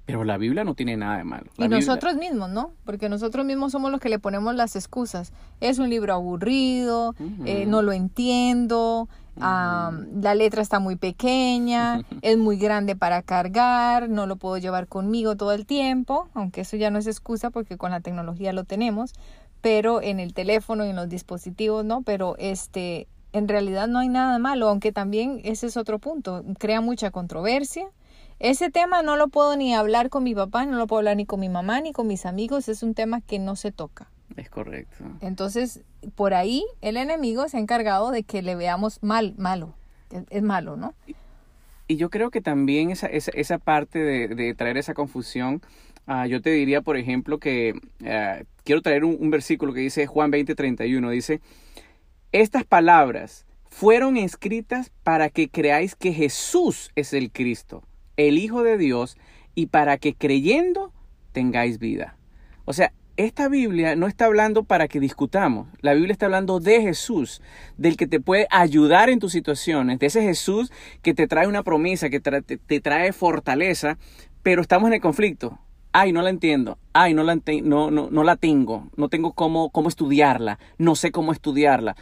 pero 0.05 0.25
la 0.25 0.37
Biblia 0.37 0.65
no 0.65 0.75
tiene 0.75 0.97
nada 0.97 1.17
de 1.17 1.23
malo. 1.23 1.45
y 1.57 1.69
nosotros 1.69 2.17
mismos, 2.17 2.49
¿no? 2.49 2.71
Porque 2.83 3.07
nosotros 3.07 3.45
mismos 3.45 3.71
somos 3.71 3.89
los 3.89 4.01
que 4.01 4.09
le 4.09 4.19
ponemos 4.19 4.53
las 4.53 4.75
excusas. 4.75 5.31
Es 5.61 5.79
un 5.79 5.89
libro 5.89 6.13
aburrido, 6.13 7.15
eh, 7.45 7.65
no 7.65 7.81
lo 7.81 7.93
entiendo, 7.93 9.07
la 9.39 10.35
letra 10.35 10.61
está 10.61 10.79
muy 10.79 10.97
pequeña, 10.97 12.01
es 12.21 12.37
muy 12.37 12.57
grande 12.57 12.97
para 12.97 13.21
cargar, 13.21 14.09
no 14.09 14.27
lo 14.27 14.35
puedo 14.35 14.57
llevar 14.57 14.87
conmigo 14.87 15.37
todo 15.37 15.53
el 15.53 15.65
tiempo, 15.65 16.27
aunque 16.33 16.61
eso 16.61 16.75
ya 16.75 16.91
no 16.91 16.99
es 16.99 17.07
excusa 17.07 17.49
porque 17.49 17.77
con 17.77 17.91
la 17.91 18.01
tecnología 18.01 18.51
lo 18.51 18.65
tenemos, 18.65 19.13
pero 19.61 20.01
en 20.01 20.19
el 20.19 20.33
teléfono 20.33 20.85
y 20.85 20.89
en 20.89 20.97
los 20.97 21.07
dispositivos, 21.07 21.85
¿no? 21.85 22.01
Pero 22.01 22.35
este 22.39 23.07
en 23.37 23.47
realidad 23.47 23.87
no 23.87 23.99
hay 23.99 24.09
nada 24.09 24.39
malo, 24.39 24.69
aunque 24.69 24.91
también 24.91 25.41
ese 25.43 25.67
es 25.67 25.77
otro 25.77 25.99
punto, 25.99 26.43
crea 26.59 26.81
mucha 26.81 27.11
controversia. 27.11 27.87
Ese 28.39 28.69
tema 28.69 29.01
no 29.01 29.15
lo 29.15 29.29
puedo 29.29 29.55
ni 29.55 29.73
hablar 29.73 30.09
con 30.09 30.23
mi 30.23 30.35
papá, 30.35 30.65
no 30.65 30.77
lo 30.77 30.87
puedo 30.87 30.99
hablar 30.99 31.17
ni 31.17 31.25
con 31.25 31.39
mi 31.39 31.49
mamá, 31.49 31.81
ni 31.81 31.91
con 31.91 32.07
mis 32.07 32.25
amigos, 32.25 32.69
es 32.69 32.83
un 32.83 32.93
tema 32.93 33.21
que 33.21 33.39
no 33.39 33.55
se 33.55 33.71
toca. 33.71 34.09
Es 34.35 34.49
correcto. 34.49 35.03
Entonces, 35.21 35.81
por 36.15 36.33
ahí 36.33 36.63
el 36.81 36.97
enemigo 36.97 37.47
se 37.49 37.57
ha 37.57 37.59
encargado 37.59 38.11
de 38.11 38.23
que 38.23 38.41
le 38.41 38.55
veamos 38.55 39.01
mal, 39.01 39.33
malo, 39.37 39.73
es, 40.29 40.43
malo, 40.43 40.77
¿no? 40.77 40.93
Y 41.87 41.95
yo 41.95 42.09
creo 42.09 42.29
que 42.29 42.41
también 42.41 42.91
esa, 42.91 43.07
esa, 43.07 43.31
esa 43.31 43.57
parte 43.57 43.99
de, 43.99 44.53
traer 44.53 44.77
esa 44.77 44.93
confusión, 44.93 45.61
ah, 46.05 46.27
yo 46.27 46.41
te 46.41 46.51
diría, 46.51 46.81
por 46.81 46.97
ejemplo, 46.97 47.39
que 47.39 47.73
ah, 48.05 48.41
quiero 48.63 48.81
traer 48.81 49.03
un, 49.03 49.17
un, 49.19 49.31
versículo 49.31 49.73
que 49.73 49.79
dice 49.79 50.05
Juan 50.05 50.29
20, 50.29 50.53
31, 50.53 51.09
dice, 51.09 51.41
estas 52.41 52.63
palabras 52.63 53.45
fueron 53.69 54.17
escritas 54.17 54.91
para 55.03 55.29
que 55.29 55.49
creáis 55.49 55.95
que 55.95 56.13
Jesús 56.13 56.91
es 56.95 57.13
el 57.13 57.31
Cristo, 57.31 57.83
el 58.15 58.37
Hijo 58.37 58.63
de 58.63 58.77
Dios, 58.77 59.17
y 59.55 59.67
para 59.67 59.97
que 59.97 60.13
creyendo 60.13 60.93
tengáis 61.31 61.79
vida. 61.79 62.17
O 62.65 62.73
sea, 62.73 62.93
esta 63.17 63.49
Biblia 63.49 63.95
no 63.95 64.07
está 64.07 64.25
hablando 64.25 64.63
para 64.63 64.87
que 64.87 64.99
discutamos. 64.99 65.67
La 65.81 65.95
Biblia 65.95 66.11
está 66.11 66.25
hablando 66.25 66.59
de 66.59 66.81
Jesús, 66.81 67.41
del 67.77 67.97
que 67.97 68.05
te 68.05 68.19
puede 68.19 68.47
ayudar 68.51 69.09
en 69.09 69.19
tus 69.19 69.31
situaciones, 69.31 69.97
de 69.97 70.05
ese 70.05 70.21
Jesús 70.21 70.71
que 71.01 71.15
te 71.15 71.27
trae 71.27 71.47
una 71.47 71.63
promesa, 71.63 72.11
que 72.11 72.19
te 72.19 72.81
trae 72.81 73.13
fortaleza, 73.13 73.97
pero 74.43 74.61
estamos 74.61 74.87
en 74.89 74.93
el 74.93 75.01
conflicto. 75.01 75.59
Ay, 75.99 76.11
no 76.11 76.21
la 76.21 76.29
entiendo. 76.29 76.77
Ay, 76.93 77.15
no 77.15 77.23
la, 77.23 77.35
no, 77.63 77.89
no, 77.89 78.09
no 78.11 78.23
la 78.23 78.35
tengo. 78.35 78.87
No 78.95 79.09
tengo 79.09 79.33
cómo, 79.33 79.71
cómo 79.71 79.89
estudiarla. 79.89 80.59
No 80.77 80.95
sé 80.95 81.11
cómo 81.11 81.31
estudiarla. 81.31 81.95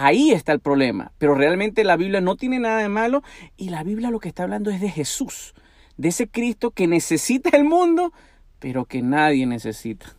Ahí 0.00 0.30
está 0.30 0.52
el 0.52 0.60
problema. 0.60 1.10
Pero 1.18 1.34
realmente 1.34 1.82
la 1.82 1.96
Biblia 1.96 2.20
no 2.20 2.36
tiene 2.36 2.60
nada 2.60 2.78
de 2.78 2.88
malo 2.88 3.24
y 3.56 3.70
la 3.70 3.82
Biblia 3.82 4.12
lo 4.12 4.20
que 4.20 4.28
está 4.28 4.44
hablando 4.44 4.70
es 4.70 4.80
de 4.80 4.90
Jesús, 4.90 5.54
de 5.96 6.10
ese 6.10 6.28
Cristo 6.28 6.70
que 6.70 6.86
necesita 6.86 7.56
el 7.56 7.64
mundo, 7.64 8.12
pero 8.60 8.84
que 8.84 9.02
nadie 9.02 9.44
necesita. 9.44 10.14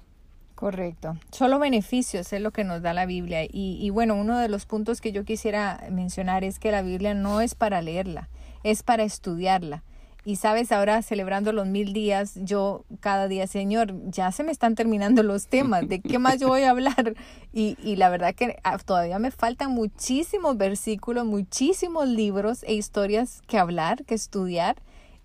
Correcto. 0.54 1.16
Solo 1.32 1.60
beneficios 1.60 2.34
es 2.34 2.42
lo 2.42 2.52
que 2.52 2.66
nos 2.66 2.82
da 2.82 2.94
la 2.94 3.06
Biblia. 3.06 3.46
Y, 3.46 3.78
y 3.80 3.90
bueno, 3.90 4.16
uno 4.16 4.38
de 4.38 4.50
los 4.50 4.66
puntos 4.66 5.00
que 5.00 5.14
yo 5.14 5.24
quisiera 5.24 5.82
mencionar 5.90 6.44
es 6.44 6.60
que 6.60 6.72
la 6.72 6.82
Biblia 6.82 7.14
no 7.14 7.40
es 7.40 7.56
para 7.56 7.82
leerla, 7.82 8.28
es 8.64 8.84
para 8.84 9.04
estudiarla. 9.04 9.84
Y 10.26 10.36
sabes, 10.36 10.72
ahora 10.74 11.02
celebrando 11.02 11.54
los 11.54 11.66
mil 11.66 11.94
días, 11.94 12.34
yo 12.44 12.84
cada 13.00 13.28
día, 13.30 13.48
Señor, 13.48 13.94
ya 14.10 14.32
se 14.32 14.44
me 14.44 14.52
están 14.52 14.76
terminando 14.76 15.24
los 15.24 15.48
temas, 15.48 15.88
¿de 15.88 16.02
qué 16.02 16.20
más 16.20 16.40
yo 16.40 16.50
voy 16.50 16.64
a 16.64 16.72
hablar? 16.72 17.16
Y, 17.52 17.78
y 17.82 17.96
la 17.96 18.10
verdad 18.10 18.36
que 18.36 18.60
ah, 18.64 18.78
todavía 18.78 19.18
me 19.18 19.32
faltan 19.32 19.72
muchísimos 19.72 20.56
versículos, 20.56 21.26
muchísimos 21.26 22.08
libros 22.08 22.62
e 22.62 22.76
historias 22.76 23.42
que 23.48 23.58
hablar, 23.58 24.06
que 24.06 24.14
estudiar. 24.14 24.76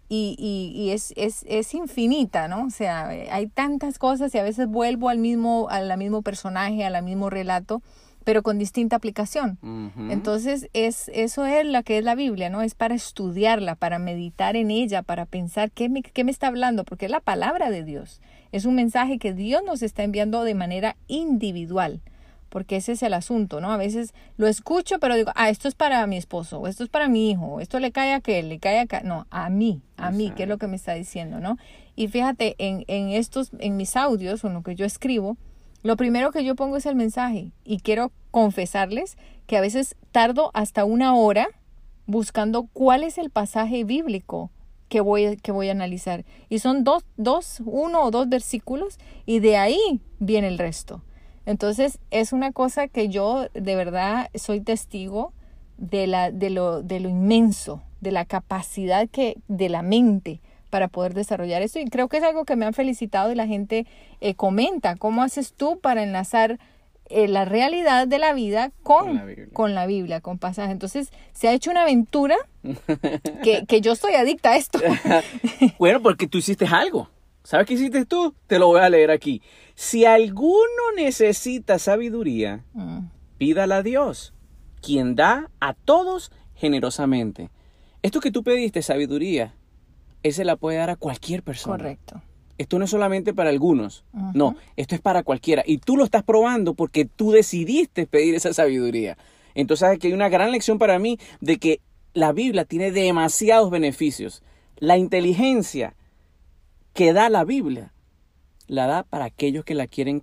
y, 0.08 0.36
y, 0.38 0.72
y 0.80 0.90
es, 0.92 1.12
es, 1.16 1.44
es, 1.46 1.74
infinita, 1.74 2.48
¿no? 2.48 2.64
O 2.64 2.70
sea, 2.70 3.08
hay 3.08 3.46
tantas 3.48 3.98
cosas 3.98 4.34
y 4.34 4.38
a 4.38 4.42
veces 4.42 4.68
vuelvo 4.68 5.10
al 5.10 5.18
mismo, 5.18 5.68
al 5.68 5.94
mismo 5.98 6.22
personaje, 6.22 6.84
al 6.84 7.02
mismo 7.02 7.28
relato, 7.28 7.82
pero 8.24 8.42
con 8.42 8.58
distinta 8.58 8.96
aplicación. 8.96 9.58
Entonces, 10.10 10.68
es, 10.72 11.10
eso 11.14 11.44
es 11.44 11.64
la 11.66 11.82
que 11.82 11.98
es 11.98 12.04
la 12.04 12.14
Biblia, 12.14 12.50
¿no? 12.50 12.62
Es 12.62 12.74
para 12.74 12.94
estudiarla, 12.94 13.74
para 13.74 13.98
meditar 13.98 14.56
en 14.56 14.70
ella, 14.70 15.02
para 15.02 15.26
pensar 15.26 15.70
qué 15.70 15.88
me, 15.88 16.02
qué 16.02 16.24
me 16.24 16.30
está 16.30 16.48
hablando, 16.48 16.84
porque 16.84 17.04
es 17.04 17.10
la 17.10 17.20
palabra 17.20 17.70
de 17.70 17.84
Dios. 17.84 18.20
Es 18.50 18.64
un 18.64 18.74
mensaje 18.74 19.18
que 19.18 19.34
Dios 19.34 19.62
nos 19.64 19.82
está 19.82 20.02
enviando 20.02 20.42
de 20.44 20.54
manera 20.54 20.96
individual 21.06 22.00
porque 22.54 22.76
ese 22.76 22.92
es 22.92 23.02
el 23.02 23.14
asunto, 23.14 23.60
¿no? 23.60 23.72
A 23.72 23.76
veces 23.76 24.14
lo 24.36 24.46
escucho, 24.46 25.00
pero 25.00 25.16
digo, 25.16 25.32
ah, 25.34 25.50
esto 25.50 25.66
es 25.66 25.74
para 25.74 26.06
mi 26.06 26.16
esposo, 26.16 26.60
o 26.60 26.68
esto 26.68 26.84
es 26.84 26.88
para 26.88 27.08
mi 27.08 27.32
hijo, 27.32 27.58
esto 27.58 27.80
le 27.80 27.90
cae 27.90 28.12
a 28.12 28.18
aquel, 28.18 28.48
le 28.48 28.60
cae 28.60 28.78
a. 28.78 29.00
No, 29.02 29.26
a 29.30 29.50
mí, 29.50 29.82
a 29.96 30.12
mí, 30.12 30.30
¿qué 30.36 30.44
es 30.44 30.48
lo 30.48 30.56
que 30.56 30.68
me 30.68 30.76
está 30.76 30.94
diciendo, 30.94 31.40
no? 31.40 31.58
Y 31.96 32.06
fíjate, 32.06 32.54
en, 32.58 32.84
en 32.86 33.08
estos, 33.08 33.50
en 33.58 33.76
mis 33.76 33.96
audios, 33.96 34.44
o 34.44 34.46
en 34.46 34.54
lo 34.54 34.62
que 34.62 34.76
yo 34.76 34.86
escribo, 34.86 35.36
lo 35.84 35.96
primero 35.96 36.32
que 36.32 36.44
yo 36.44 36.56
pongo 36.56 36.78
es 36.78 36.86
el 36.86 36.96
mensaje. 36.96 37.52
Y 37.62 37.78
quiero 37.78 38.10
confesarles 38.30 39.16
que 39.46 39.58
a 39.58 39.60
veces 39.60 39.96
tardo 40.10 40.50
hasta 40.54 40.84
una 40.86 41.14
hora 41.14 41.46
buscando 42.06 42.68
cuál 42.72 43.04
es 43.04 43.18
el 43.18 43.30
pasaje 43.30 43.84
bíblico 43.84 44.50
que 44.88 45.02
voy, 45.02 45.36
que 45.36 45.52
voy 45.52 45.68
a 45.68 45.72
analizar. 45.72 46.24
Y 46.48 46.58
son 46.58 46.84
dos, 46.84 47.04
dos, 47.18 47.62
uno 47.66 48.02
o 48.02 48.10
dos 48.10 48.30
versículos, 48.30 48.98
y 49.26 49.40
de 49.40 49.58
ahí 49.58 50.00
viene 50.18 50.48
el 50.48 50.58
resto. 50.58 51.02
Entonces 51.44 51.98
es 52.10 52.32
una 52.32 52.52
cosa 52.52 52.88
que 52.88 53.10
yo 53.10 53.48
de 53.52 53.76
verdad 53.76 54.30
soy 54.34 54.62
testigo 54.62 55.34
de, 55.76 56.06
la, 56.06 56.30
de, 56.30 56.48
lo, 56.48 56.82
de 56.82 57.00
lo 57.00 57.10
inmenso, 57.10 57.82
de 58.00 58.10
la 58.10 58.24
capacidad 58.24 59.06
que, 59.06 59.36
de 59.48 59.68
la 59.68 59.82
mente 59.82 60.40
para 60.74 60.88
poder 60.88 61.14
desarrollar 61.14 61.62
esto. 61.62 61.78
Y 61.78 61.84
creo 61.84 62.08
que 62.08 62.16
es 62.16 62.24
algo 62.24 62.44
que 62.44 62.56
me 62.56 62.66
han 62.66 62.74
felicitado 62.74 63.30
y 63.30 63.36
la 63.36 63.46
gente 63.46 63.86
eh, 64.20 64.34
comenta, 64.34 64.96
¿cómo 64.96 65.22
haces 65.22 65.52
tú 65.52 65.78
para 65.78 66.02
enlazar 66.02 66.58
eh, 67.10 67.28
la 67.28 67.44
realidad 67.44 68.08
de 68.08 68.18
la 68.18 68.34
vida 68.34 68.72
con, 68.82 69.22
con, 69.52 69.76
la 69.76 69.86
Biblia, 69.86 70.20
con 70.20 70.40
pasajes? 70.40 70.72
Entonces 70.72 71.12
se 71.32 71.46
ha 71.46 71.52
hecho 71.52 71.70
una 71.70 71.82
aventura 71.82 72.34
que, 73.44 73.66
que 73.68 73.80
yo 73.80 73.92
estoy 73.92 74.14
adicta 74.14 74.50
a 74.50 74.56
esto. 74.56 74.80
bueno, 75.78 76.02
porque 76.02 76.26
tú 76.26 76.38
hiciste 76.38 76.66
algo. 76.66 77.08
¿Sabes 77.44 77.68
qué 77.68 77.74
hiciste 77.74 78.04
tú? 78.04 78.34
Te 78.48 78.58
lo 78.58 78.66
voy 78.66 78.80
a 78.80 78.90
leer 78.90 79.12
aquí. 79.12 79.42
Si 79.76 80.04
alguno 80.04 80.90
necesita 80.96 81.78
sabiduría, 81.78 82.64
mm. 82.72 82.98
pídala 83.38 83.76
a 83.76 83.82
Dios, 83.84 84.34
quien 84.82 85.14
da 85.14 85.52
a 85.60 85.74
todos 85.74 86.32
generosamente. 86.56 87.50
Esto 88.02 88.18
que 88.18 88.32
tú 88.32 88.42
pediste, 88.42 88.82
sabiduría, 88.82 89.54
ese 90.24 90.44
la 90.44 90.56
puede 90.56 90.78
dar 90.78 90.90
a 90.90 90.96
cualquier 90.96 91.44
persona. 91.44 91.76
Correcto. 91.76 92.20
Esto 92.58 92.78
no 92.78 92.84
es 92.84 92.90
solamente 92.90 93.34
para 93.34 93.50
algunos, 93.50 94.04
no, 94.32 94.54
esto 94.76 94.94
es 94.94 95.00
para 95.00 95.24
cualquiera. 95.24 95.64
Y 95.66 95.78
tú 95.78 95.96
lo 95.96 96.04
estás 96.04 96.22
probando 96.22 96.74
porque 96.74 97.04
tú 97.04 97.32
decidiste 97.32 98.06
pedir 98.06 98.36
esa 98.36 98.54
sabiduría. 98.54 99.18
Entonces 99.56 99.88
aquí 99.88 100.06
hay 100.06 100.12
una 100.12 100.28
gran 100.28 100.52
lección 100.52 100.78
para 100.78 101.00
mí 101.00 101.18
de 101.40 101.58
que 101.58 101.80
la 102.12 102.32
Biblia 102.32 102.64
tiene 102.64 102.92
demasiados 102.92 103.70
beneficios. 103.70 104.42
La 104.78 104.96
inteligencia 104.96 105.94
que 106.92 107.12
da 107.12 107.28
la 107.28 107.44
Biblia 107.44 107.92
la 108.68 108.86
da 108.86 109.02
para 109.02 109.24
aquellos 109.24 109.64
que 109.64 109.74
la 109.74 109.88
quieren 109.88 110.22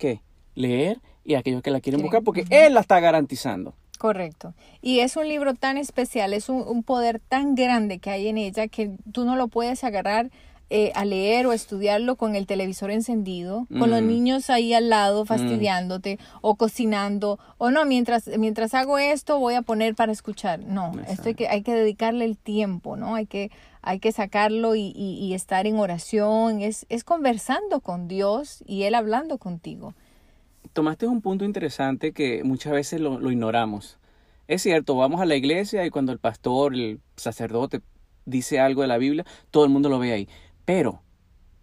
leer 0.55 1.01
y 1.25 1.35
aquellos 1.35 1.61
que 1.61 1.71
la 1.71 1.81
quieren 1.81 2.01
buscar 2.01 2.23
porque 2.23 2.45
Él 2.49 2.73
la 2.73 2.79
está 2.79 2.99
garantizando. 3.01 3.75
Correcto. 4.01 4.55
Y 4.81 5.01
es 5.01 5.15
un 5.15 5.29
libro 5.29 5.53
tan 5.53 5.77
especial, 5.77 6.33
es 6.33 6.49
un, 6.49 6.81
poder 6.81 7.19
tan 7.19 7.53
grande 7.53 7.99
que 7.99 8.09
hay 8.09 8.29
en 8.29 8.39
ella 8.39 8.67
que 8.67 8.97
tú 9.11 9.25
no 9.25 9.35
lo 9.35 9.47
puedes 9.47 9.83
agarrar 9.83 10.31
eh, 10.71 10.91
a 10.95 11.05
leer 11.05 11.45
o 11.45 11.53
estudiarlo 11.53 12.15
con 12.15 12.35
el 12.35 12.47
televisor 12.47 12.89
encendido, 12.89 13.67
con 13.69 13.91
los 13.91 14.01
mm. 14.01 14.07
niños 14.07 14.49
ahí 14.49 14.73
al 14.73 14.89
lado 14.89 15.23
mm. 15.23 15.27
fastidiándote 15.27 16.17
o 16.41 16.55
cocinando 16.55 17.37
o 17.59 17.69
no, 17.69 17.85
mientras, 17.85 18.27
mientras 18.39 18.73
hago 18.73 18.97
esto 18.97 19.37
voy 19.37 19.53
a 19.53 19.61
poner 19.61 19.93
para 19.93 20.11
escuchar. 20.11 20.61
No, 20.61 20.93
esto 21.07 21.27
hay 21.27 21.35
que, 21.35 21.47
hay 21.47 21.61
que 21.61 21.75
dedicarle 21.75 22.25
el 22.25 22.39
tiempo, 22.39 22.97
¿no? 22.97 23.13
Hay 23.13 23.27
que 23.27 23.51
hay 23.83 23.99
que 23.99 24.11
sacarlo 24.11 24.75
y, 24.75 25.33
estar 25.35 25.67
en 25.67 25.77
oración, 25.77 26.61
es, 26.61 26.87
es, 26.89 27.03
conversando 27.03 27.81
con 27.81 28.07
Dios 28.07 28.63
y 28.65 28.83
Él 28.83 28.95
hablando 28.95 29.37
contigo. 29.37 29.93
Tomaste 30.73 31.07
un 31.07 31.21
punto 31.21 31.45
interesante 31.45 32.13
que 32.13 32.43
muchas 32.43 32.73
veces 32.73 33.01
lo, 33.01 33.19
lo 33.19 33.31
ignoramos. 33.31 33.99
Es 34.47 34.61
cierto, 34.61 34.95
vamos 34.95 35.21
a 35.21 35.25
la 35.25 35.35
iglesia 35.35 35.85
y 35.85 35.89
cuando 35.89 36.11
el 36.11 36.19
pastor, 36.19 36.73
el 36.73 36.99
sacerdote 37.15 37.81
dice 38.25 38.59
algo 38.59 38.81
de 38.81 38.87
la 38.87 38.97
Biblia, 38.97 39.25
todo 39.49 39.65
el 39.65 39.69
mundo 39.69 39.89
lo 39.89 39.99
ve 39.99 40.13
ahí. 40.13 40.29
Pero 40.65 41.01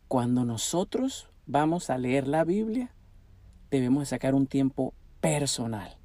cuando 0.08 0.44
nosotros 0.44 1.28
vamos 1.46 1.90
a 1.90 1.98
leer 1.98 2.28
la 2.28 2.44
Biblia, 2.44 2.92
debemos 3.70 4.08
sacar 4.08 4.34
un 4.34 4.46
tiempo 4.46 4.94
personal, 5.20 5.96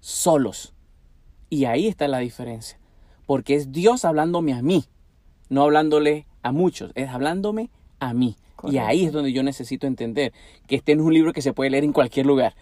solos. 0.00 0.74
Y 1.50 1.64
ahí 1.64 1.88
está 1.88 2.08
la 2.08 2.18
diferencia, 2.18 2.78
porque 3.26 3.54
es 3.54 3.72
Dios 3.72 4.04
hablándome 4.04 4.52
a 4.52 4.62
mí 4.62 4.84
no 5.48 5.62
hablándole 5.62 6.26
a 6.42 6.52
muchos, 6.52 6.92
es 6.94 7.08
hablándome 7.08 7.70
a 8.00 8.12
mí. 8.14 8.36
Y 8.64 8.78
ahí 8.78 9.04
es 9.04 9.12
donde 9.12 9.32
yo 9.32 9.42
necesito 9.42 9.86
entender 9.86 10.32
que 10.66 10.76
este 10.76 10.94
no 10.96 11.02
es 11.02 11.06
un 11.06 11.14
libro 11.14 11.32
que 11.32 11.42
se 11.42 11.52
puede 11.52 11.70
leer 11.70 11.84
en 11.84 11.92
cualquier 11.92 12.26
lugar, 12.26 12.54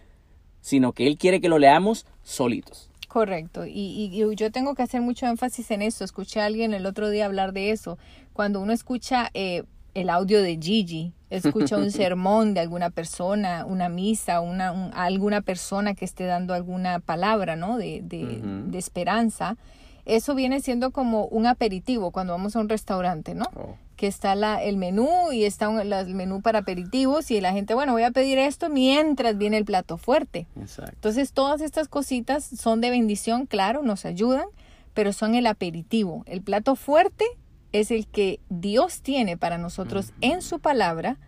sino 0.60 0.92
que 0.92 1.06
Él 1.06 1.16
quiere 1.16 1.40
que 1.40 1.48
lo 1.48 1.58
leamos 1.58 2.06
solitos. 2.22 2.90
Correcto, 3.08 3.64
y, 3.66 4.10
yo 4.36 4.50
tengo 4.50 4.74
que 4.74 4.82
hacer 4.82 5.00
mucho 5.00 5.26
énfasis 5.26 5.70
en 5.70 5.80
eso. 5.80 6.04
Escuché 6.04 6.40
a 6.40 6.46
alguien 6.46 6.74
el 6.74 6.84
otro 6.84 7.08
día 7.08 7.24
hablar 7.24 7.52
de 7.52 7.70
eso. 7.70 7.98
Cuando 8.34 8.60
uno 8.60 8.72
escucha 8.72 9.30
eh, 9.32 9.62
el 9.94 10.10
audio 10.10 10.42
de 10.42 10.58
Gigi, 10.60 11.14
escucha 11.30 11.78
un 11.78 11.90
sermón 11.92 12.52
de 12.52 12.60
alguna 12.60 12.90
persona, 12.90 13.64
una 13.64 13.88
misa, 13.88 14.40
una, 14.40 14.90
alguna 14.90 15.40
persona 15.40 15.94
que 15.94 16.04
esté 16.04 16.24
dando 16.24 16.52
alguna 16.52 16.98
palabra 16.98 17.56
¿no? 17.56 17.78
de, 17.78 18.02
de, 18.02 18.42
de 18.42 18.78
esperanza, 18.78 19.56
eso 20.04 20.34
viene 20.34 20.60
siendo 20.60 20.90
como 20.90 21.26
un 21.26 21.46
aperitivo 21.46 22.10
cuando 22.10 22.32
vamos 22.32 22.54
a 22.54 22.60
un 22.60 22.68
restaurante, 22.68 23.34
¿no? 23.34 23.44
Oh. 23.56 23.76
Que 23.96 24.06
está 24.06 24.34
la, 24.34 24.62
el 24.62 24.76
menú 24.76 25.32
y 25.32 25.44
está 25.44 25.70
el 25.80 26.14
menú 26.14 26.42
para 26.42 26.60
aperitivos 26.60 27.30
y 27.30 27.40
la 27.40 27.52
gente, 27.52 27.74
bueno, 27.74 27.92
voy 27.92 28.02
a 28.02 28.10
pedir 28.10 28.38
esto 28.38 28.68
mientras 28.68 29.38
viene 29.38 29.56
el 29.56 29.64
plato 29.64 29.96
fuerte. 29.96 30.46
Exacto. 30.60 30.92
Entonces, 30.92 31.32
todas 31.32 31.60
estas 31.62 31.88
cositas 31.88 32.44
son 32.44 32.80
de 32.80 32.90
bendición, 32.90 33.46
claro, 33.46 33.82
nos 33.82 34.04
ayudan, 34.04 34.46
pero 34.92 35.12
son 35.12 35.34
el 35.34 35.46
aperitivo. 35.46 36.24
El 36.26 36.42
plato 36.42 36.76
fuerte 36.76 37.24
es 37.72 37.90
el 37.90 38.06
que 38.06 38.40
Dios 38.48 39.00
tiene 39.00 39.36
para 39.36 39.58
nosotros 39.58 40.12
en 40.20 40.42
su 40.42 40.60
palabra 40.60 41.18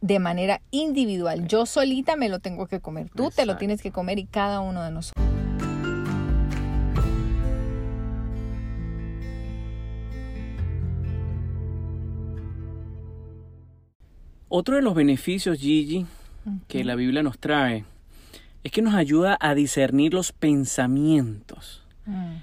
de 0.00 0.18
manera 0.18 0.60
individual. 0.70 1.48
Yo 1.48 1.66
solita 1.66 2.16
me 2.16 2.28
lo 2.28 2.38
tengo 2.38 2.66
que 2.66 2.80
comer, 2.80 3.10
tú 3.10 3.30
te 3.30 3.46
lo 3.46 3.56
tienes 3.56 3.82
que 3.82 3.90
comer 3.90 4.18
y 4.18 4.26
cada 4.26 4.60
uno 4.60 4.82
de 4.82 4.90
nosotros. 4.90 5.57
Otro 14.48 14.76
de 14.76 14.82
los 14.82 14.94
beneficios, 14.94 15.58
Gigi, 15.58 16.06
que 16.68 16.84
la 16.84 16.94
Biblia 16.94 17.22
nos 17.22 17.38
trae, 17.38 17.84
es 18.64 18.72
que 18.72 18.82
nos 18.82 18.94
ayuda 18.94 19.36
a 19.40 19.54
discernir 19.54 20.14
los 20.14 20.32
pensamientos. 20.32 21.82
Mm, 22.06 22.36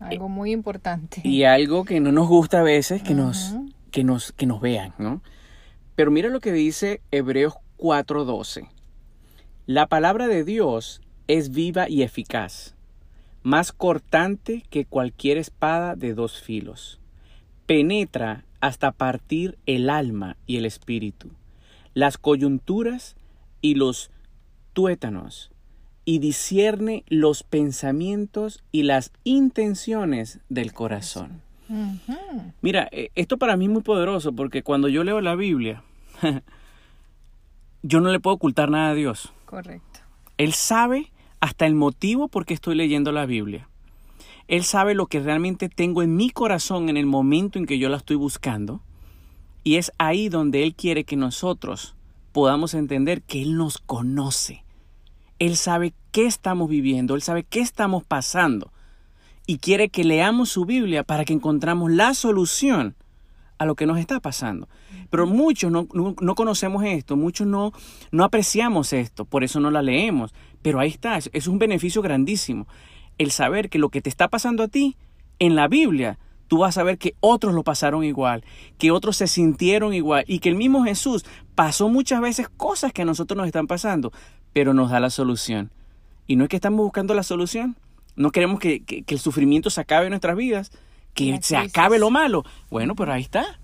algo 0.00 0.28
muy 0.28 0.52
importante. 0.52 1.20
Y 1.24 1.44
algo 1.44 1.84
que 1.84 2.00
no 2.00 2.12
nos 2.12 2.28
gusta 2.28 2.60
a 2.60 2.62
veces 2.62 3.02
que, 3.02 3.14
nos, 3.14 3.54
que, 3.90 4.04
nos, 4.04 4.32
que 4.32 4.46
nos 4.46 4.60
vean, 4.60 4.92
¿no? 4.98 5.22
Pero 5.94 6.10
mira 6.10 6.28
lo 6.28 6.40
que 6.40 6.52
dice 6.52 7.00
Hebreos 7.10 7.54
4:12. 7.78 8.68
La 9.66 9.86
palabra 9.86 10.28
de 10.28 10.44
Dios 10.44 11.00
es 11.28 11.50
viva 11.50 11.88
y 11.88 12.02
eficaz, 12.02 12.74
más 13.42 13.72
cortante 13.72 14.62
que 14.68 14.84
cualquier 14.84 15.38
espada 15.38 15.96
de 15.96 16.14
dos 16.14 16.40
filos. 16.40 17.00
Penetra 17.66 18.44
hasta 18.60 18.92
partir 18.92 19.58
el 19.66 19.90
alma 19.90 20.36
y 20.46 20.56
el 20.56 20.66
espíritu, 20.66 21.30
las 21.94 22.18
coyunturas 22.18 23.16
y 23.60 23.74
los 23.74 24.10
tuétanos, 24.72 25.50
y 26.04 26.20
discierne 26.20 27.04
los 27.08 27.42
pensamientos 27.42 28.62
y 28.70 28.84
las 28.84 29.12
intenciones 29.24 30.38
del 30.48 30.72
corazón. 30.72 31.42
Mira, 32.60 32.88
e, 32.92 33.10
esto 33.16 33.38
para 33.38 33.56
mí 33.56 33.64
es 33.64 33.70
muy 33.70 33.82
poderoso 33.82 34.32
porque 34.32 34.62
cuando 34.62 34.88
yo 34.88 35.02
leo 35.02 35.20
la 35.20 35.34
Biblia, 35.34 35.82
yo 37.82 38.00
no 38.00 38.10
le 38.10 38.20
puedo 38.20 38.36
ocultar 38.36 38.70
nada 38.70 38.90
a 38.90 38.94
Dios. 38.94 39.32
Correcto. 39.46 40.00
Él 40.38 40.52
sabe 40.52 41.10
hasta 41.40 41.66
el 41.66 41.74
motivo 41.74 42.28
por 42.28 42.46
qué 42.46 42.54
estoy 42.54 42.76
leyendo 42.76 43.10
la 43.10 43.26
Biblia. 43.26 43.68
Él 44.48 44.64
sabe 44.64 44.94
lo 44.94 45.06
que 45.06 45.20
realmente 45.20 45.68
tengo 45.68 46.02
en 46.02 46.16
mi 46.16 46.30
corazón 46.30 46.88
en 46.88 46.96
el 46.96 47.06
momento 47.06 47.58
en 47.58 47.66
que 47.66 47.78
yo 47.78 47.88
la 47.88 47.96
estoy 47.96 48.16
buscando. 48.16 48.80
Y 49.64 49.76
es 49.76 49.90
ahí 49.98 50.28
donde 50.28 50.62
Él 50.62 50.74
quiere 50.74 51.04
que 51.04 51.16
nosotros 51.16 51.96
podamos 52.32 52.74
entender 52.74 53.22
que 53.22 53.42
Él 53.42 53.56
nos 53.56 53.78
conoce. 53.78 54.64
Él 55.38 55.56
sabe 55.56 55.94
qué 56.12 56.26
estamos 56.26 56.68
viviendo, 56.68 57.14
Él 57.14 57.22
sabe 57.22 57.42
qué 57.42 57.60
estamos 57.60 58.04
pasando. 58.04 58.72
Y 59.46 59.58
quiere 59.58 59.88
que 59.88 60.04
leamos 60.04 60.50
su 60.50 60.64
Biblia 60.64 61.02
para 61.02 61.24
que 61.24 61.32
encontramos 61.32 61.90
la 61.90 62.14
solución 62.14 62.94
a 63.58 63.64
lo 63.64 63.74
que 63.74 63.86
nos 63.86 63.98
está 63.98 64.20
pasando. 64.20 64.68
Pero 65.10 65.26
muchos 65.26 65.70
no, 65.70 65.86
no, 65.92 66.34
conocemos 66.34 66.84
esto, 66.84 67.16
muchos 67.16 67.46
no, 67.46 67.72
no 68.10 68.24
apreciamos 68.24 68.92
esto, 68.92 69.24
por 69.24 69.44
eso 69.44 69.60
no 69.60 69.70
la 69.70 69.82
leemos. 69.82 70.34
Pero 70.62 70.80
ahí 70.80 70.90
está, 70.90 71.18
es 71.18 71.46
un 71.46 71.58
beneficio 71.58 72.02
grandísimo. 72.02 72.66
El 73.18 73.30
saber 73.30 73.68
que 73.70 73.78
lo 73.78 73.88
que 73.88 74.02
te 74.02 74.10
está 74.10 74.28
pasando 74.28 74.62
a 74.62 74.68
ti 74.68 74.96
en 75.38 75.54
la 75.54 75.68
Biblia, 75.68 76.18
tú 76.48 76.58
vas 76.58 76.78
a 76.78 76.82
ver 76.82 76.98
que 76.98 77.14
otros 77.20 77.54
lo 77.54 77.64
pasaron 77.64 78.04
igual, 78.04 78.44
que 78.78 78.90
otros 78.90 79.16
se 79.16 79.26
sintieron 79.26 79.94
igual 79.94 80.24
y 80.26 80.38
que 80.38 80.48
el 80.48 80.54
mismo 80.54 80.84
Jesús 80.84 81.24
pasó 81.54 81.88
muchas 81.88 82.20
veces 82.20 82.48
cosas 82.48 82.92
que 82.92 83.02
a 83.02 83.06
nosotros 83.06 83.36
nos 83.36 83.46
están 83.46 83.66
pasando, 83.66 84.12
pero 84.52 84.74
nos 84.74 84.90
da 84.90 85.00
la 85.00 85.10
solución. 85.10 85.70
Y 86.26 86.36
no 86.36 86.44
es 86.44 86.50
que 86.50 86.56
estamos 86.56 86.80
buscando 86.80 87.14
la 87.14 87.22
solución, 87.22 87.76
no 88.16 88.30
queremos 88.30 88.58
que, 88.58 88.82
el 89.06 89.18
sufrimiento 89.18 89.70
se 89.70 89.80
acabe 89.80 90.06
en 90.06 90.10
nuestras 90.10 90.36
vidas, 90.36 90.70
que 91.14 91.38
se 91.42 91.56
acabe 91.56 91.98
lo 91.98 92.10
malo. 92.10 92.44
Bueno, 92.70 92.94
pero 92.94 93.12
ahí 93.12 93.22
está. 93.22 93.58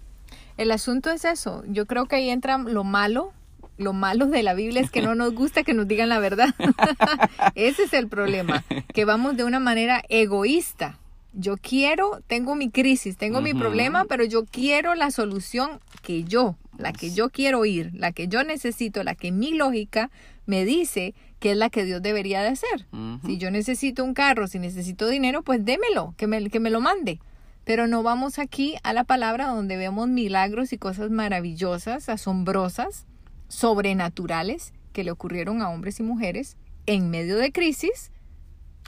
El 0.56 0.70
asunto 0.70 1.10
es 1.10 1.24
eso. 1.24 1.64
Yo 1.66 1.86
creo 1.86 2.06
que 2.06 2.16
ahí 2.16 2.30
entra 2.30 2.58
lo 2.58 2.84
malo. 2.84 3.32
Lo 3.78 3.92
malo 3.92 4.26
de 4.26 4.42
la 4.42 4.54
Biblia 4.54 4.80
es 4.80 4.90
que 4.90 5.02
no 5.02 5.14
nos 5.14 5.34
gusta 5.34 5.62
que 5.62 5.74
nos 5.74 5.88
digan 5.88 6.08
la 6.08 6.18
verdad. 6.18 6.54
Ese 7.54 7.84
es 7.84 7.92
el 7.92 8.08
problema, 8.08 8.64
que 8.92 9.04
vamos 9.04 9.36
de 9.36 9.44
una 9.44 9.60
manera 9.60 10.02
egoísta. 10.08 10.98
Yo 11.34 11.56
quiero, 11.56 12.20
tengo 12.26 12.54
mi 12.54 12.70
crisis, 12.70 13.16
tengo 13.16 13.40
mi 13.40 13.54
problema, 13.54 14.04
pero 14.04 14.24
yo 14.24 14.44
quiero 14.44 14.94
la 14.94 15.10
solución 15.10 15.80
que 16.02 16.24
yo, 16.24 16.56
la 16.76 16.92
que 16.92 17.10
yo 17.12 17.30
quiero 17.30 17.60
oír, 17.60 17.90
la 17.94 18.12
que 18.12 18.28
yo 18.28 18.44
necesito, 18.44 19.02
la 19.02 19.14
que 19.14 19.32
mi 19.32 19.54
lógica 19.54 20.10
me 20.44 20.66
dice 20.66 21.14
que 21.38 21.52
es 21.52 21.56
la 21.56 21.70
que 21.70 21.84
Dios 21.84 22.02
debería 22.02 22.42
de 22.42 22.48
hacer. 22.48 22.86
Si 23.24 23.38
yo 23.38 23.50
necesito 23.50 24.04
un 24.04 24.12
carro, 24.14 24.46
si 24.46 24.58
necesito 24.58 25.08
dinero, 25.08 25.42
pues 25.42 25.64
démelo, 25.64 26.14
que 26.18 26.26
me, 26.26 26.50
que 26.50 26.60
me 26.60 26.70
lo 26.70 26.80
mande. 26.80 27.18
Pero 27.64 27.86
no 27.86 28.02
vamos 28.02 28.38
aquí 28.38 28.76
a 28.82 28.92
la 28.92 29.04
palabra 29.04 29.46
donde 29.46 29.76
vemos 29.76 30.08
milagros 30.08 30.72
y 30.72 30.78
cosas 30.78 31.10
maravillosas, 31.10 32.08
asombrosas, 32.08 33.06
sobrenaturales 33.52 34.72
que 34.94 35.04
le 35.04 35.10
ocurrieron 35.10 35.60
a 35.60 35.68
hombres 35.68 36.00
y 36.00 36.02
mujeres 36.02 36.56
en 36.86 37.10
medio 37.10 37.36
de 37.36 37.52
crisis, 37.52 38.10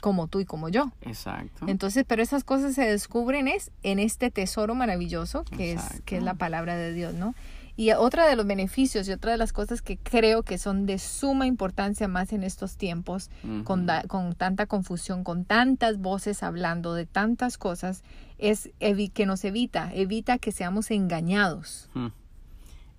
como 0.01 0.27
tú 0.27 0.39
y 0.39 0.45
como 0.45 0.69
yo. 0.69 0.91
Exacto. 1.01 1.65
Entonces, 1.67 2.03
pero 2.07 2.23
esas 2.23 2.43
cosas 2.43 2.73
se 2.73 2.83
descubren 2.83 3.47
es 3.47 3.71
en 3.83 3.99
este 3.99 4.31
tesoro 4.31 4.73
maravilloso 4.73 5.43
que 5.45 5.73
es 5.73 6.01
que 6.05 6.17
es 6.17 6.23
la 6.23 6.33
palabra 6.33 6.75
de 6.75 6.93
Dios, 6.93 7.13
¿no? 7.13 7.35
Y 7.77 7.91
otra 7.91 8.25
de 8.25 8.35
los 8.35 8.47
beneficios 8.47 9.07
y 9.07 9.11
otra 9.11 9.33
de 9.33 9.37
las 9.37 9.53
cosas 9.53 9.81
que 9.81 9.97
creo 9.97 10.43
que 10.43 10.57
son 10.57 10.85
de 10.85 10.97
suma 10.97 11.45
importancia 11.45 12.07
más 12.07 12.33
en 12.33 12.43
estos 12.43 12.77
tiempos, 12.77 13.29
con, 13.65 13.85
con, 14.07 14.33
tanta 14.33 14.65
confusión, 14.65 15.25
con 15.25 15.43
tantas 15.43 15.99
voces 15.99 16.41
hablando 16.41 16.93
de 16.93 17.05
tantas 17.05 17.57
cosas, 17.57 18.01
es 18.37 18.71
que 18.79 19.25
nos 19.25 19.43
evita, 19.43 19.93
evita 19.93 20.37
que 20.37 20.53
seamos 20.53 20.89
engañados. 20.89 21.89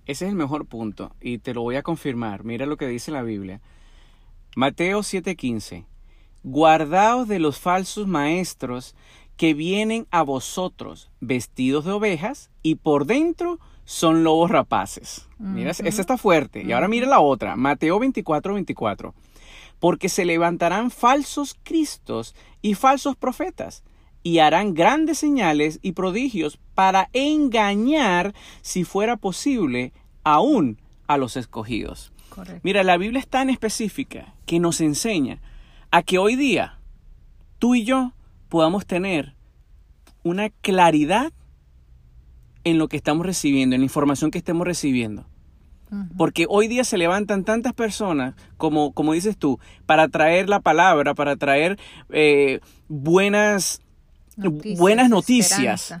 Ese 0.07 0.25
es 0.25 0.31
el 0.31 0.37
mejor 0.37 0.65
punto 0.65 1.13
y 1.19 1.37
te 1.39 1.53
lo 1.53 1.61
voy 1.61 1.75
a 1.75 1.83
confirmar. 1.83 2.45
Mira 2.45 2.65
lo 2.65 2.77
que 2.77 2.87
dice 2.87 3.11
la 3.11 3.23
Biblia. 3.23 3.61
Mateo 4.55 5.03
7:15. 5.03 5.85
Guardaos 6.43 7.27
de 7.27 7.39
los 7.39 7.59
falsos 7.59 8.07
maestros 8.07 8.95
que 9.35 9.53
vienen 9.53 10.07
a 10.09 10.23
vosotros 10.23 11.11
vestidos 11.19 11.83
de 11.83 11.91
ovejas 11.91 12.49
y 12.63 12.75
por 12.75 13.05
dentro 13.05 13.59
son 13.83 14.23
lobos 14.23 14.49
rapaces. 14.49 15.27
Mira, 15.37 15.71
esa 15.71 15.83
está 15.85 16.17
fuerte. 16.17 16.63
Y 16.63 16.71
ahora 16.71 16.87
mira 16.87 17.05
la 17.07 17.19
otra, 17.19 17.55
Mateo 17.55 17.99
24, 17.99 18.53
24. 18.53 19.13
Porque 19.79 20.09
se 20.09 20.25
levantarán 20.25 20.89
falsos 20.89 21.55
cristos 21.63 22.33
y 22.61 22.73
falsos 22.73 23.15
profetas 23.15 23.83
y 24.23 24.39
harán 24.39 24.73
grandes 24.73 25.17
señales 25.19 25.79
y 25.81 25.93
prodigios 25.93 26.59
para 26.75 27.09
engañar, 27.13 28.33
si 28.61 28.83
fuera 28.83 29.17
posible, 29.17 29.93
aún 30.23 30.79
a 31.07 31.17
los 31.17 31.37
escogidos. 31.37 32.11
Mira, 32.61 32.83
la 32.83 32.97
Biblia 32.97 33.19
es 33.19 33.27
tan 33.27 33.49
específica 33.49 34.35
que 34.45 34.59
nos 34.59 34.81
enseña 34.81 35.41
a 35.91 36.03
que 36.03 36.17
hoy 36.17 36.35
día 36.35 36.79
tú 37.57 37.75
y 37.75 37.83
yo 37.83 38.13
podamos 38.49 38.85
tener 38.85 39.35
una 40.23 40.49
claridad 40.49 41.31
en 42.63 42.77
lo 42.77 42.87
que 42.89 42.97
estamos 42.97 43.25
recibiendo, 43.25 43.75
en 43.75 43.81
la 43.81 43.85
información 43.85 44.29
que 44.29 44.37
estemos 44.37 44.67
recibiendo. 44.67 45.25
Porque 46.17 46.45
hoy 46.49 46.67
día 46.67 46.83
se 46.83 46.97
levantan 46.97 47.45
tantas 47.45 47.71
personas, 47.71 48.35
como, 48.57 48.91
como 48.91 49.13
dices 49.13 49.37
tú, 49.37 49.57
para 49.85 50.09
traer 50.09 50.49
la 50.49 50.59
palabra, 50.59 51.15
para 51.15 51.37
traer 51.37 51.79
eh, 52.09 52.59
buenas 52.89 53.81
noticias, 54.37 54.79
buenas 54.79 55.09
noticias 55.09 55.93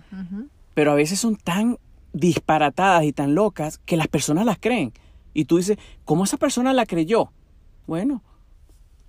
pero 0.77 0.91
a 0.91 0.93
veces 0.93 1.19
son 1.19 1.37
tan 1.37 1.79
disparatadas 2.13 3.03
y 3.03 3.11
tan 3.11 3.33
locas 3.33 3.79
que 3.79 3.97
las 3.97 4.07
personas 4.07 4.45
las 4.45 4.59
creen. 4.59 4.93
Y 5.33 5.45
tú 5.45 5.57
dices, 5.57 5.79
¿cómo 6.05 6.23
esa 6.23 6.37
persona 6.37 6.71
la 6.71 6.85
creyó? 6.85 7.31
Bueno, 7.87 8.21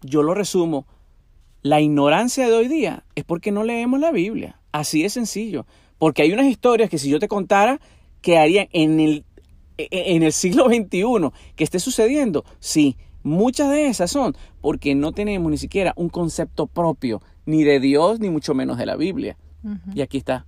yo 0.01 0.23
lo 0.23 0.33
resumo. 0.33 0.87
La 1.61 1.83
ignorancia 1.83 2.47
de 2.47 2.55
hoy 2.55 2.69
día 2.69 3.05
es 3.17 3.25
porque 3.25 3.53
no 3.53 3.65
leemos 3.65 4.01
la 4.01 4.13
Biblia. 4.13 4.59
Así 4.73 5.03
de 5.03 5.11
sencillo. 5.11 5.67
Porque 5.99 6.23
hay 6.23 6.33
unas 6.33 6.47
historias 6.47 6.89
que 6.89 6.97
si 6.97 7.11
yo 7.11 7.19
te 7.19 7.29
contara, 7.29 7.83
quedarían 8.23 8.69
en 8.73 8.99
el, 8.99 9.25
e, 9.77 9.89
e, 9.91 10.15
en 10.15 10.23
el 10.23 10.33
siglo 10.33 10.69
XXI 10.71 11.31
que 11.55 11.65
esté 11.65 11.81
sucediendo. 11.81 12.47
Sí, 12.61 12.97
muchas 13.29 13.71
de 13.71 13.87
esas 13.87 14.11
son 14.11 14.37
porque 14.61 14.95
no 14.95 15.13
tenemos 15.13 15.51
ni 15.51 15.59
siquiera 15.59 15.93
un 15.97 16.09
concepto 16.09 16.67
propio, 16.67 17.23
ni 17.47 17.65
de 17.65 17.81
Dios, 17.81 18.21
ni 18.21 18.31
mucho 18.31 18.55
menos 18.55 18.79
de 18.79 18.87
la 18.87 18.97
Biblia. 18.97 19.37
Y 19.95 20.01
aquí 20.01 20.19
está. 20.19 20.47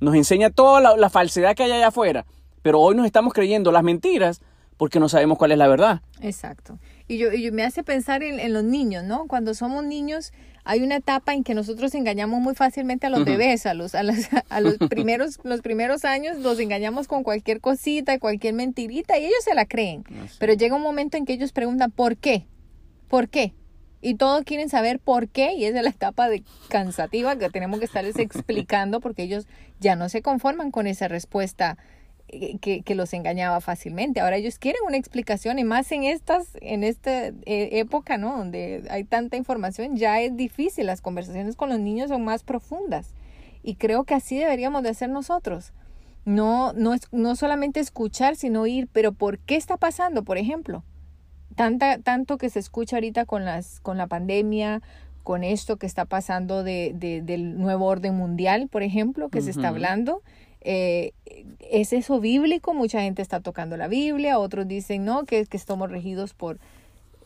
Nos 0.00 0.14
enseña 0.14 0.50
toda 0.50 0.80
la, 0.80 0.96
la 0.96 1.10
falsedad 1.10 1.54
que 1.54 1.64
hay 1.64 1.72
allá 1.72 1.88
afuera. 1.88 2.24
Pero 2.62 2.80
hoy 2.80 2.96
nos 2.96 3.04
estamos 3.04 3.34
creyendo 3.34 3.70
las 3.72 3.82
mentiras 3.82 4.40
porque 4.76 4.98
no 5.00 5.08
sabemos 5.08 5.38
cuál 5.38 5.52
es 5.52 5.58
la 5.58 5.68
verdad. 5.68 6.02
Exacto. 6.20 6.78
Y 7.06 7.18
yo, 7.18 7.32
y 7.32 7.50
me 7.50 7.64
hace 7.64 7.82
pensar 7.82 8.22
en, 8.22 8.52
los 8.52 8.64
niños, 8.64 9.04
¿no? 9.04 9.26
Cuando 9.26 9.52
somos 9.52 9.84
niños 9.84 10.32
hay 10.64 10.82
una 10.82 10.96
etapa 10.96 11.34
en 11.34 11.44
que 11.44 11.54
nosotros 11.54 11.94
engañamos 11.94 12.40
muy 12.40 12.54
fácilmente 12.54 13.06
a 13.06 13.10
los 13.10 13.26
bebés, 13.26 13.66
a 13.66 13.74
los, 13.74 13.94
a, 13.94 14.00
a 14.48 14.60
los 14.62 14.78
primeros, 14.88 15.38
los 15.44 15.60
primeros 15.60 16.06
años 16.06 16.38
los 16.38 16.58
engañamos 16.58 17.06
con 17.06 17.22
cualquier 17.22 17.60
cosita, 17.60 18.18
cualquier 18.18 18.54
mentirita 18.54 19.18
y 19.18 19.26
ellos 19.26 19.44
se 19.44 19.54
la 19.54 19.66
creen. 19.66 20.04
Pero 20.38 20.54
llega 20.54 20.74
un 20.74 20.82
momento 20.82 21.18
en 21.18 21.26
que 21.26 21.34
ellos 21.34 21.52
preguntan, 21.52 21.90
¿por 21.90 22.16
qué? 22.16 22.46
¿Por 23.08 23.28
qué? 23.28 23.52
Y 24.00 24.14
todos 24.14 24.44
quieren 24.44 24.70
saber 24.70 24.98
por 24.98 25.28
qué 25.28 25.52
y 25.52 25.66
esa 25.66 25.78
es 25.78 25.84
la 25.84 25.90
etapa 25.90 26.28
de 26.28 26.42
cansativa 26.68 27.36
que 27.36 27.50
tenemos 27.50 27.78
que 27.78 27.86
estarles 27.86 28.18
explicando 28.18 29.00
porque 29.00 29.22
ellos 29.22 29.46
ya 29.80 29.96
no 29.96 30.08
se 30.08 30.22
conforman 30.22 30.70
con 30.70 30.86
esa 30.86 31.08
respuesta 31.08 31.76
eh, 32.28 32.58
que, 32.58 32.94
los 32.94 33.12
engañaba 33.12 33.60
fácilmente. 33.60 34.20
Ahora 34.20 34.36
ellos 34.36 34.58
quieren 34.58 34.82
una 34.86 34.96
explicación 34.96 35.58
y 35.58 35.64
más 35.64 35.90
en 35.92 36.04
estas, 36.04 36.56
en 36.60 36.82
esta 36.84 37.26
eh, 37.28 37.34
época, 37.72 38.16
¿no? 38.16 38.36
Donde 38.36 38.84
hay 38.90 39.04
tanta 39.04 39.36
información, 39.36 39.96
ya 39.96 40.20
es 40.20 40.36
difícil. 40.36 40.86
Las 40.86 41.00
conversaciones 41.00 41.56
con 41.56 41.68
los 41.68 41.78
niños 41.78 42.08
son 42.08 42.24
más 42.24 42.42
profundas. 42.42 43.14
Y 43.62 43.76
creo 43.76 44.04
que 44.04 44.14
así 44.14 44.38
deberíamos 44.38 44.82
de 44.82 44.90
hacer 44.90 45.10
nosotros. 45.10 45.72
No, 46.24 46.72
no, 46.72 46.94
no 47.12 47.36
solamente 47.36 47.80
escuchar, 47.80 48.36
sino 48.36 48.62
oír, 48.62 48.88
pero 48.92 49.12
¿por 49.12 49.38
qué 49.38 49.56
está 49.56 49.76
pasando? 49.76 50.24
Por 50.24 50.38
ejemplo, 50.38 50.82
tanta, 51.54 51.98
tanto 51.98 52.38
que 52.38 52.50
se 52.50 52.58
escucha 52.58 52.96
ahorita 52.96 53.26
con, 53.26 53.44
las, 53.44 53.80
con 53.80 53.98
la 53.98 54.06
pandemia, 54.06 54.82
con 55.24 55.42
esto 55.42 55.78
que 55.78 55.86
está 55.86 56.04
pasando 56.04 56.62
de, 56.62 56.92
del 57.24 57.58
nuevo 57.58 57.86
orden 57.86 58.14
mundial, 58.14 58.68
por 58.68 58.82
ejemplo, 58.82 59.30
que 59.30 59.40
se 59.40 59.50
está 59.50 59.68
hablando. 59.68 60.22
Eh, 60.64 61.12
¿Es 61.60 61.92
eso 61.92 62.20
bíblico? 62.20 62.74
Mucha 62.74 63.00
gente 63.00 63.22
está 63.22 63.40
tocando 63.40 63.76
la 63.76 63.86
Biblia, 63.86 64.38
otros 64.38 64.66
dicen 64.66 65.04
no, 65.04 65.24
que, 65.24 65.46
que 65.46 65.56
estamos 65.56 65.90
regidos 65.90 66.34
por... 66.34 66.58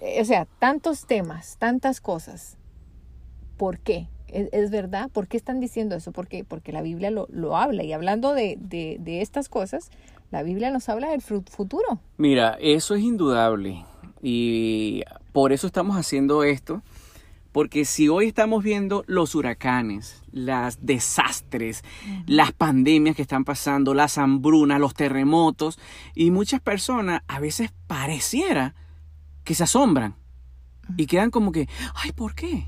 Eh, 0.01 0.21
o 0.21 0.25
sea, 0.25 0.47
tantos 0.59 1.07
temas, 1.07 1.57
tantas 1.59 2.01
cosas. 2.01 2.57
¿Por 3.57 3.79
qué? 3.79 4.09
¿Es, 4.29 4.71
verdad? 4.71 5.09
¿Por 5.11 5.27
qué 5.27 5.37
están 5.37 5.59
diciendo 5.59 5.97
eso? 5.97 6.13
Porque 6.13 6.45
la 6.73 6.83
Biblia 6.83 7.11
lo, 7.11 7.27
lo 7.31 7.57
habla. 7.57 7.83
Y 7.83 7.93
hablando 7.93 8.35
de, 8.35 8.59
de, 8.61 8.99
de 9.01 9.23
estas 9.23 9.49
cosas, 9.49 9.91
la 10.31 10.43
Biblia 10.43 10.71
nos 10.71 10.89
habla 10.89 11.11
del 11.11 11.23
futuro. 11.23 12.01
Mira, 12.19 12.59
eso 12.61 12.95
es 12.95 13.03
indudable. 13.03 13.85
Y 14.23 15.03
por 15.33 15.53
eso 15.53 15.67
estamos 15.67 15.97
haciendo 15.97 16.45
esto 16.45 16.83
porque 17.53 17.85
si 17.85 18.09
hoy 18.09 18.27
estamos 18.27 18.63
viendo 18.63 19.05
los 19.07 19.35
huracanes, 19.35 20.23
los 20.33 20.79
desastres, 20.81 21.83
las 22.27 22.53
pandemias 22.53 23.17
que 23.17 23.23
están 23.23 23.45
pasando, 23.45 23.95
las 23.95 24.19
hambrunas, 24.19 24.81
los 24.81 24.95
terremotos, 24.95 25.79
y 26.15 26.31
muchas 26.31 26.61
personas 26.61 27.23
a 27.27 27.41
veces 27.41 27.73
pareciera 27.87 28.75
que 29.45 29.55
se 29.55 29.65
asombran 29.65 30.15
y 30.97 31.07
quedan 31.07 31.31
como 31.31 31.53
que, 31.53 31.69
ay, 31.95 32.13
¿por 32.13 32.35
qué? 32.35 32.67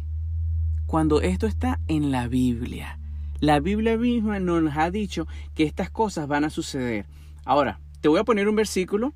Cuando 0.87 1.21
esto 1.21 1.47
está 1.47 1.81
en 1.87 2.11
la 2.11 2.27
Biblia. 2.27 2.99
La 3.41 3.61
Biblia 3.61 3.97
misma 3.97 4.39
nos 4.41 4.77
ha 4.77 4.91
dicho 4.91 5.27
que 5.55 5.65
estas 5.65 5.91
cosas 5.91 6.27
van 6.27 6.45
a 6.45 6.51
suceder. 6.51 7.07
Ahora, 7.45 7.81
te 8.01 8.09
voy 8.09 8.19
a 8.19 8.25
poner 8.25 8.49
un 8.49 8.57
versículo, 8.57 9.15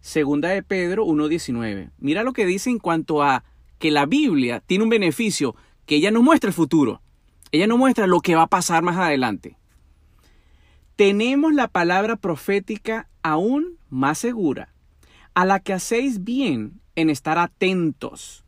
segunda 0.00 0.48
de 0.48 0.62
Pedro 0.62 1.06
1.19. 1.06 1.90
Mira 1.98 2.22
lo 2.22 2.32
que 2.32 2.44
dice 2.44 2.70
en 2.70 2.78
cuanto 2.78 3.22
a 3.22 3.44
que 3.78 3.90
la 3.90 4.06
Biblia 4.06 4.60
tiene 4.60 4.84
un 4.84 4.90
beneficio, 4.90 5.54
que 5.84 5.96
ella 5.96 6.10
no 6.10 6.22
muestra 6.22 6.48
el 6.48 6.54
futuro, 6.54 7.02
ella 7.52 7.66
no 7.66 7.78
muestra 7.78 8.06
lo 8.06 8.20
que 8.20 8.34
va 8.34 8.42
a 8.42 8.48
pasar 8.48 8.82
más 8.82 8.96
adelante. 8.96 9.56
tenemos 10.96 11.52
la 11.52 11.68
palabra 11.68 12.16
profética 12.16 13.06
aún 13.22 13.78
más 13.90 14.18
segura, 14.18 14.72
a 15.34 15.44
la 15.44 15.60
que 15.60 15.74
hacéis 15.74 16.24
bien 16.24 16.80
en 16.96 17.10
estar 17.10 17.38
atentos, 17.38 18.44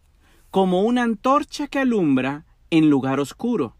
como 0.50 0.82
una 0.82 1.02
antorcha 1.02 1.68
que 1.68 1.78
alumbra 1.78 2.46
en 2.70 2.88
lugar 2.88 3.20
oscuro, 3.20 3.76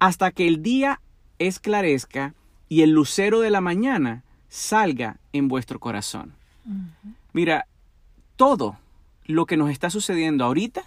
hasta 0.00 0.32
que 0.32 0.48
el 0.48 0.62
día 0.62 1.00
esclarezca 1.38 2.34
y 2.68 2.82
el 2.82 2.90
lucero 2.90 3.40
de 3.40 3.50
la 3.50 3.60
mañana 3.60 4.24
salga 4.48 5.20
en 5.32 5.46
vuestro 5.46 5.78
corazón. 5.78 6.34
Mira, 7.32 7.66
todo 8.34 8.78
lo 9.28 9.46
que 9.46 9.56
nos 9.56 9.70
está 9.70 9.90
sucediendo 9.90 10.44
ahorita 10.44 10.82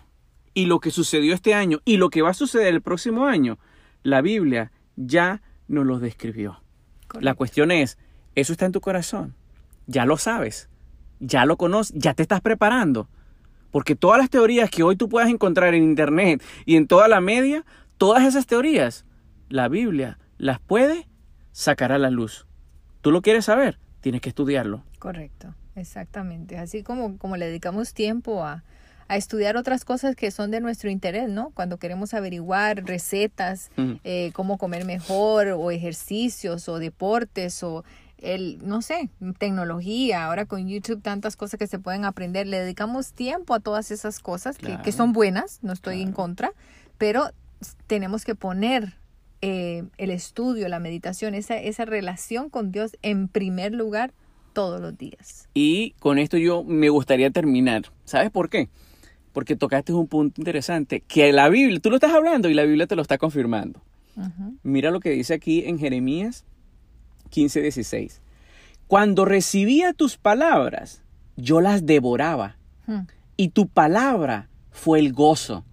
y 0.53 0.65
lo 0.65 0.79
que 0.81 0.91
sucedió 0.91 1.33
este 1.33 1.53
año 1.53 1.79
y 1.85 1.95
lo 1.97 2.09
que 2.09 2.21
va 2.21 2.31
a 2.31 2.33
suceder 2.33 2.73
el 2.73 2.81
próximo 2.81 3.25
año, 3.25 3.57
la 4.03 4.21
Biblia 4.21 4.71
ya 4.97 5.41
nos 5.67 5.85
lo 5.85 5.99
describió. 5.99 6.61
La 7.19 7.35
cuestión 7.35 7.71
es, 7.71 7.97
eso 8.35 8.51
está 8.51 8.65
en 8.65 8.71
tu 8.71 8.81
corazón, 8.81 9.35
ya 9.85 10.05
lo 10.05 10.17
sabes, 10.17 10.69
ya 11.19 11.45
lo 11.45 11.55
conoces, 11.55 11.95
ya 11.97 12.13
te 12.13 12.23
estás 12.23 12.41
preparando. 12.41 13.07
Porque 13.69 13.95
todas 13.95 14.17
las 14.17 14.29
teorías 14.29 14.69
que 14.69 14.83
hoy 14.83 14.97
tú 14.97 15.07
puedas 15.07 15.29
encontrar 15.29 15.73
en 15.73 15.83
Internet 15.83 16.43
y 16.65 16.75
en 16.75 16.87
toda 16.87 17.07
la 17.07 17.21
media, 17.21 17.63
todas 17.97 18.23
esas 18.25 18.47
teorías, 18.47 19.05
la 19.49 19.69
Biblia 19.69 20.17
las 20.37 20.59
puede 20.59 21.07
sacar 21.51 21.91
a 21.91 21.99
la 21.99 22.09
luz. 22.09 22.47
¿Tú 23.01 23.11
lo 23.11 23.21
quieres 23.21 23.45
saber? 23.45 23.79
Tienes 24.01 24.21
que 24.21 24.29
estudiarlo. 24.29 24.83
Correcto, 24.99 25.53
exactamente. 25.81 26.57
Así 26.57 26.83
como, 26.83 27.17
como 27.17 27.35
le 27.35 27.47
dedicamos 27.47 27.93
tiempo 27.93 28.43
a, 28.43 28.63
a 29.11 29.17
estudiar 29.17 29.57
otras 29.57 29.83
cosas 29.83 30.15
que 30.15 30.31
son 30.31 30.51
de 30.51 30.61
nuestro 30.61 30.89
interés, 30.89 31.27
¿no? 31.27 31.51
Cuando 31.53 31.77
queremos 31.77 32.13
averiguar 32.13 32.85
recetas, 32.85 33.69
eh, 34.05 34.31
cómo 34.33 34.57
comer 34.57 34.85
mejor, 34.85 35.49
o 35.49 35.69
ejercicios, 35.69 36.69
o 36.69 36.79
deportes, 36.79 37.61
o 37.61 37.83
el, 38.19 38.59
no 38.65 38.81
sé, 38.81 39.09
tecnología, 39.37 40.23
ahora 40.25 40.45
con 40.45 40.67
YouTube 40.69 41.01
tantas 41.01 41.35
cosas 41.35 41.57
que 41.57 41.67
se 41.67 41.77
pueden 41.77 42.05
aprender, 42.05 42.47
le 42.47 42.59
dedicamos 42.59 43.11
tiempo 43.11 43.53
a 43.53 43.59
todas 43.59 43.91
esas 43.91 44.19
cosas 44.19 44.57
que, 44.57 44.77
que, 44.81 44.91
son 44.93 45.11
buenas, 45.11 45.59
no 45.61 45.73
estoy 45.73 46.01
en 46.01 46.13
contra, 46.13 46.53
pero 46.97 47.31
tenemos 47.87 48.23
que 48.23 48.35
poner 48.35 48.93
eh, 49.41 49.83
el 49.97 50.11
estudio, 50.11 50.69
la 50.69 50.79
meditación, 50.79 51.33
esa, 51.33 51.57
esa 51.57 51.83
relación 51.83 52.49
con 52.49 52.71
Dios 52.71 52.95
en 53.01 53.27
primer 53.27 53.73
lugar 53.73 54.13
todos 54.53 54.81
los 54.81 54.97
días. 54.97 55.47
Y 55.53 55.91
con 55.99 56.17
esto 56.17 56.37
yo 56.37 56.63
me 56.63 56.89
gustaría 56.89 57.31
terminar. 57.31 57.83
¿Sabes 58.05 58.31
por 58.31 58.49
qué? 58.49 58.69
porque 59.31 59.55
tocaste 59.55 59.93
un 59.93 60.07
punto 60.07 60.41
interesante, 60.41 61.01
que 61.07 61.31
la 61.31 61.49
Biblia, 61.49 61.79
tú 61.79 61.89
lo 61.89 61.95
estás 61.95 62.13
hablando 62.13 62.49
y 62.49 62.53
la 62.53 62.63
Biblia 62.63 62.87
te 62.87 62.95
lo 62.95 63.01
está 63.01 63.17
confirmando. 63.17 63.81
Mira 64.61 64.91
lo 64.91 64.99
que 64.99 65.11
dice 65.11 65.33
aquí 65.33 65.63
en 65.65 65.79
Jeremías 65.79 66.43
15, 67.29 67.61
16. 67.61 68.21
Cuando 68.87 69.23
recibía 69.23 69.93
tus 69.93 70.17
palabras, 70.17 71.01
yo 71.37 71.61
las 71.61 71.85
devoraba, 71.85 72.57
y 73.37 73.49
tu 73.49 73.67
palabra 73.67 74.49
fue 74.69 74.99
el 74.99 75.13
gozo 75.13 75.63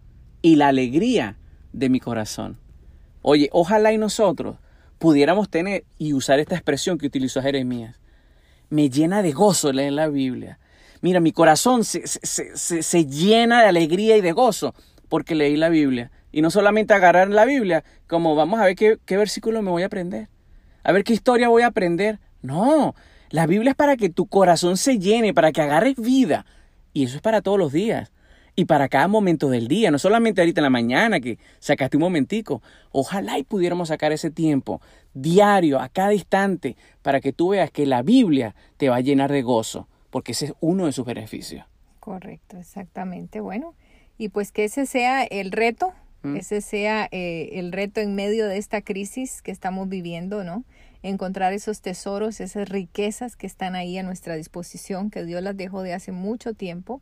y 0.40 0.54
la 0.56 0.68
alegría 0.68 1.36
de 1.72 1.88
mi 1.88 1.98
corazón. 1.98 2.58
Oye, 3.22 3.48
ojalá 3.52 3.92
y 3.92 3.98
nosotros 3.98 4.56
pudiéramos 4.98 5.50
tener 5.50 5.84
y 5.98 6.12
usar 6.12 6.38
esta 6.38 6.54
expresión 6.54 6.96
que 6.96 7.06
utilizó 7.06 7.42
Jeremías. 7.42 7.96
Me 8.70 8.90
llena 8.90 9.22
de 9.22 9.32
gozo 9.32 9.72
leer 9.72 9.92
la 9.92 10.08
Biblia 10.08 10.58
Mira, 11.00 11.20
mi 11.20 11.32
corazón 11.32 11.84
se, 11.84 12.06
se, 12.06 13.06
llena 13.06 13.62
de 13.62 13.68
alegría 13.68 14.16
y 14.16 14.20
de 14.20 14.32
gozo 14.32 14.74
porque 15.08 15.34
leí 15.34 15.56
la 15.56 15.68
Biblia. 15.68 16.10
Y 16.32 16.42
no 16.42 16.50
solamente 16.50 16.92
agarrar 16.92 17.30
la 17.30 17.44
Biblia, 17.44 17.84
como 18.06 18.34
vamos 18.34 18.60
a 18.60 18.64
ver 18.64 18.74
qué, 18.74 18.98
qué 19.04 19.16
versículo 19.16 19.62
me 19.62 19.70
voy 19.70 19.82
a 19.82 19.86
aprender, 19.86 20.28
a 20.82 20.92
ver 20.92 21.04
qué 21.04 21.12
historia 21.12 21.48
voy 21.48 21.62
a 21.62 21.68
aprender. 21.68 22.18
No, 22.42 22.94
la 23.30 23.46
Biblia 23.46 23.70
es 23.70 23.76
para 23.76 23.96
que 23.96 24.10
tu 24.10 24.26
corazón 24.26 24.76
se 24.76 24.98
llene, 24.98 25.32
para 25.32 25.52
que 25.52 25.62
agarres 25.62 25.96
vida. 25.96 26.44
Y 26.92 27.04
eso 27.04 27.16
es 27.16 27.22
para 27.22 27.42
todos 27.42 27.58
los 27.58 27.72
días. 27.72 28.10
Y 28.58 28.64
para 28.64 28.88
cada 28.88 29.06
momento 29.06 29.48
del 29.50 29.68
día, 29.68 29.92
no 29.92 29.98
solamente 29.98 30.40
ahorita 30.40 30.60
en 30.60 30.64
la 30.64 30.70
mañana 30.70 31.20
que 31.20 31.38
sacaste 31.60 31.96
un 31.96 32.02
momentico. 32.02 32.60
Ojalá 32.90 33.38
y 33.38 33.44
pudiéramos 33.44 33.86
sacar 33.86 34.10
ese 34.10 34.32
tiempo 34.32 34.80
diario, 35.14 35.78
a 35.78 35.88
cada 35.88 36.12
instante, 36.12 36.76
para 37.02 37.20
que 37.20 37.32
tú 37.32 37.50
veas 37.50 37.70
que 37.70 37.86
la 37.86 38.02
Biblia 38.02 38.56
te 38.76 38.88
va 38.88 38.96
a 38.96 39.00
llenar 39.00 39.30
de 39.30 39.42
gozo 39.42 39.86
porque 40.10 40.32
ese 40.32 40.46
es 40.46 40.54
uno 40.60 40.86
de 40.86 40.92
sus 40.92 41.06
beneficios. 41.06 41.64
Correcto, 42.00 42.56
exactamente. 42.56 43.40
Bueno, 43.40 43.74
y 44.16 44.30
pues 44.30 44.52
que 44.52 44.64
ese 44.64 44.86
sea 44.86 45.22
el 45.22 45.52
reto, 45.52 45.92
mm. 46.22 46.36
ese 46.36 46.60
sea 46.60 47.08
eh, 47.10 47.50
el 47.52 47.72
reto 47.72 48.00
en 48.00 48.14
medio 48.14 48.46
de 48.46 48.56
esta 48.56 48.82
crisis 48.82 49.42
que 49.42 49.50
estamos 49.50 49.88
viviendo, 49.88 50.44
¿no? 50.44 50.64
Encontrar 51.02 51.52
esos 51.52 51.80
tesoros, 51.80 52.40
esas 52.40 52.68
riquezas 52.68 53.36
que 53.36 53.46
están 53.46 53.76
ahí 53.76 53.98
a 53.98 54.02
nuestra 54.02 54.34
disposición, 54.34 55.10
que 55.10 55.24
Dios 55.24 55.42
las 55.42 55.56
dejó 55.56 55.82
de 55.82 55.94
hace 55.94 56.10
mucho 56.10 56.54
tiempo. 56.54 57.00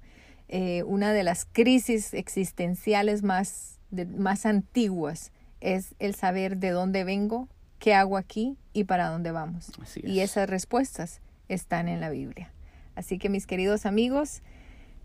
Eh, 0.48 0.82
una 0.84 1.12
de 1.12 1.24
las 1.24 1.44
crisis 1.44 2.14
existenciales 2.14 3.22
más, 3.22 3.80
más 4.16 4.46
antiguas 4.46 5.32
es 5.60 5.94
el 5.98 6.14
saber 6.14 6.58
de 6.58 6.70
dónde 6.70 7.04
vengo, 7.04 7.48
qué 7.78 7.94
hago 7.94 8.16
aquí 8.16 8.56
y 8.72 8.84
para 8.84 9.08
dónde 9.08 9.32
vamos. 9.32 9.72
Y 10.02 10.20
esas 10.20 10.48
respuestas 10.48 11.20
están 11.48 11.88
en 11.88 12.00
la 12.00 12.10
Biblia. 12.10 12.52
Así 12.94 13.18
que 13.18 13.28
mis 13.28 13.46
queridos 13.46 13.86
amigos, 13.86 14.42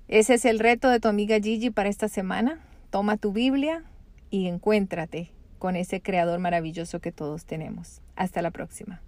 ese 0.08 0.36
es 0.36 0.46
el 0.46 0.60
reto 0.60 0.90
de 0.90 1.00
tu 1.00 1.08
amiga 1.08 1.40
Gigi 1.40 1.70
para 1.70 1.90
esta 1.90 2.08
semana. 2.08 2.60
Toma 2.90 3.18
tu 3.18 3.32
Biblia 3.32 3.84
y 4.30 4.48
encuéntrate 4.48 5.32
con 5.60 5.76
ese 5.76 6.02
creador 6.02 6.40
maravilloso 6.40 7.00
que 7.00 7.12
todos 7.12 7.46
tenemos. 7.46 8.02
Hasta 8.16 8.42
la 8.42 8.52
próxima. 8.52 9.02